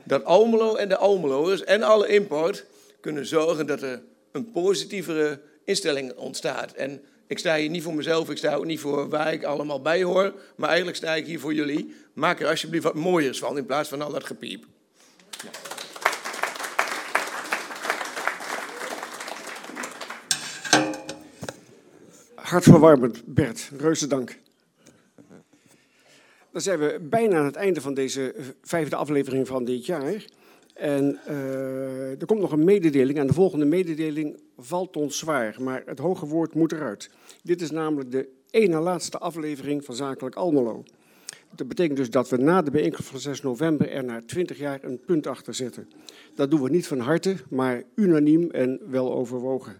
[0.04, 2.66] dat Almelo en de Almeloers en alle import
[2.99, 6.72] kunnen zorgen dat er een positievere instelling ontstaat.
[6.72, 7.02] En
[7.32, 10.04] ik sta hier niet voor mezelf, ik sta ook niet voor waar ik allemaal bij
[10.04, 11.96] hoor, maar eigenlijk sta ik hier voor jullie.
[12.14, 14.66] Maak er alsjeblieft wat mooiers van in plaats van al dat gepiep.
[15.44, 15.50] Ja.
[22.36, 23.70] Hartverwarmend, Bert.
[23.78, 24.38] Reuze dank.
[26.52, 30.26] Dan zijn we bijna aan het einde van deze vijfde aflevering van dit jaar.
[30.74, 33.18] En uh, er komt nog een mededeling.
[33.18, 37.10] En de volgende mededeling valt ons zwaar, maar het hoge woord moet eruit.
[37.44, 40.84] Dit is namelijk de ene laatste aflevering van Zakelijk Almelo.
[41.56, 44.84] Dat betekent dus dat we na de bijeenkomst van 6 november er na 20 jaar
[44.84, 45.90] een punt achter zetten.
[46.36, 49.80] Dat doen we niet van harte, maar unaniem en wel overwogen.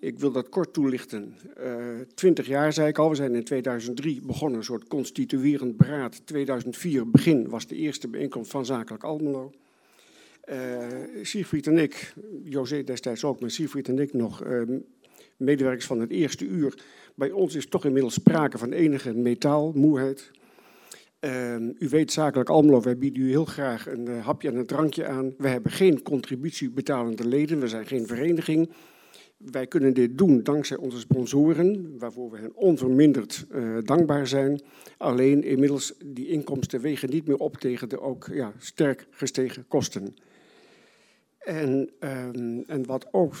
[0.00, 1.34] Ik wil dat kort toelichten.
[1.58, 5.76] Uh, eh, 20 jaar zei ik al, we zijn in 2003 begonnen, een soort constituerend
[5.76, 6.26] beraad.
[6.26, 9.52] 2004 begin was de eerste bijeenkomst van Zakelijk Almelo.
[10.50, 10.86] Uh,
[11.22, 14.62] Siegfried en ik, José destijds ook, maar Siegfried en ik nog uh,
[15.36, 16.74] medewerkers van het eerste uur.
[17.14, 20.30] Bij ons is toch inmiddels sprake van enige metaalmoeheid.
[21.20, 24.66] Uh, u weet zakelijk Almelo, wij bieden u heel graag een uh, hapje en een
[24.66, 25.34] drankje aan.
[25.38, 28.70] We hebben geen contributiebetalende leden, we zijn geen vereniging.
[29.36, 34.60] Wij kunnen dit doen dankzij onze sponsoren, waarvoor we hen onverminderd uh, dankbaar zijn.
[34.96, 40.14] Alleen inmiddels die inkomsten wegen niet meer op tegen de ook ja, sterk gestegen kosten.
[41.48, 43.34] En, um, en wat ook,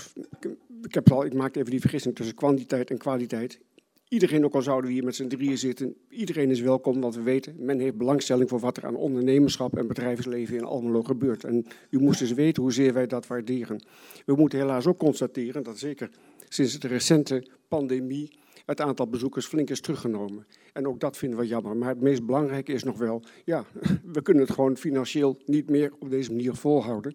[0.82, 3.60] ik, heb al, ik maak even die vergissing tussen kwantiteit en kwaliteit.
[4.08, 7.22] Iedereen, ook al zouden we hier met z'n drieën zitten, iedereen is welkom, want we
[7.22, 11.44] weten, men heeft belangstelling voor wat er aan ondernemerschap en bedrijfsleven in Almelo gebeurt.
[11.44, 13.82] En u moest dus weten hoezeer wij dat waarderen.
[14.24, 16.10] We moeten helaas ook constateren dat zeker
[16.48, 18.30] sinds de recente pandemie
[18.66, 20.46] het aantal bezoekers flink is teruggenomen.
[20.72, 21.76] En ook dat vinden we jammer.
[21.76, 23.64] Maar het meest belangrijke is nog wel, ja,
[24.14, 27.14] we kunnen het gewoon financieel niet meer op deze manier volhouden.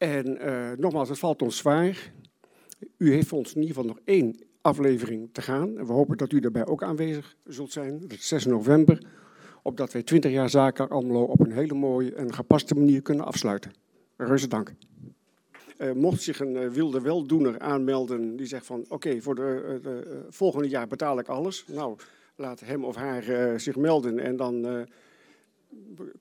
[0.00, 2.12] En uh, nogmaals, het valt ons zwaar.
[2.96, 5.78] U heeft voor ons in ieder geval nog één aflevering te gaan.
[5.78, 8.00] En we hopen dat u daarbij ook aanwezig zult zijn.
[8.00, 9.02] Dat is 6 november.
[9.62, 13.72] Opdat wij 20 jaar zaken AMLO op een hele mooie en gepaste manier kunnen afsluiten.
[14.16, 14.72] Reuze dank.
[15.78, 20.26] Uh, mocht zich een uh, wilde weldoener aanmelden die zegt van oké, voor de, de
[20.28, 21.64] volgende jaar betaal ik alles.
[21.66, 21.96] Nou,
[22.36, 24.86] laat hem of haar zich melden en dan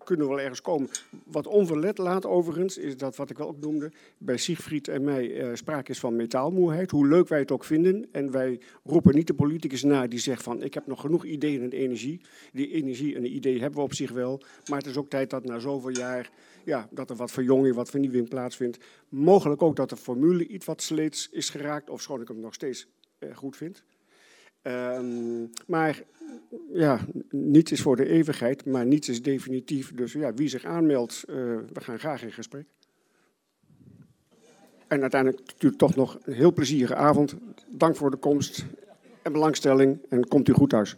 [0.03, 0.89] kunnen we wel ergens komen.
[1.25, 5.29] Wat onverlet laat overigens, is dat wat ik wel ook noemde, bij Siegfried en mij
[5.29, 6.91] uh, sprake is van metaalmoeheid.
[6.91, 8.07] Hoe leuk wij het ook vinden.
[8.11, 11.61] En wij roepen niet de politicus na die zegt van ik heb nog genoeg ideeën
[11.61, 12.21] en energie.
[12.53, 14.41] Die energie en idee hebben we op zich wel.
[14.69, 16.31] Maar het is ook tijd dat na zoveel jaar,
[16.63, 18.77] ja, dat er wat verjonging, wat vernieuwing plaatsvindt.
[19.09, 22.53] Mogelijk ook dat de formule iets wat sleets is geraakt, of schoon ik hem nog
[22.53, 22.87] steeds
[23.19, 23.83] uh, goed vind.
[24.63, 26.03] Um, maar
[26.73, 26.99] ja,
[27.29, 29.93] niets is voor de eeuwigheid, maar niets is definitief.
[29.93, 31.35] Dus ja, wie zich aanmeldt, uh,
[31.73, 32.65] we gaan graag in gesprek.
[34.87, 37.35] En uiteindelijk natuurlijk toch nog een heel plezierige avond.
[37.69, 38.65] Dank voor de komst
[39.21, 40.95] en belangstelling en komt u goed thuis.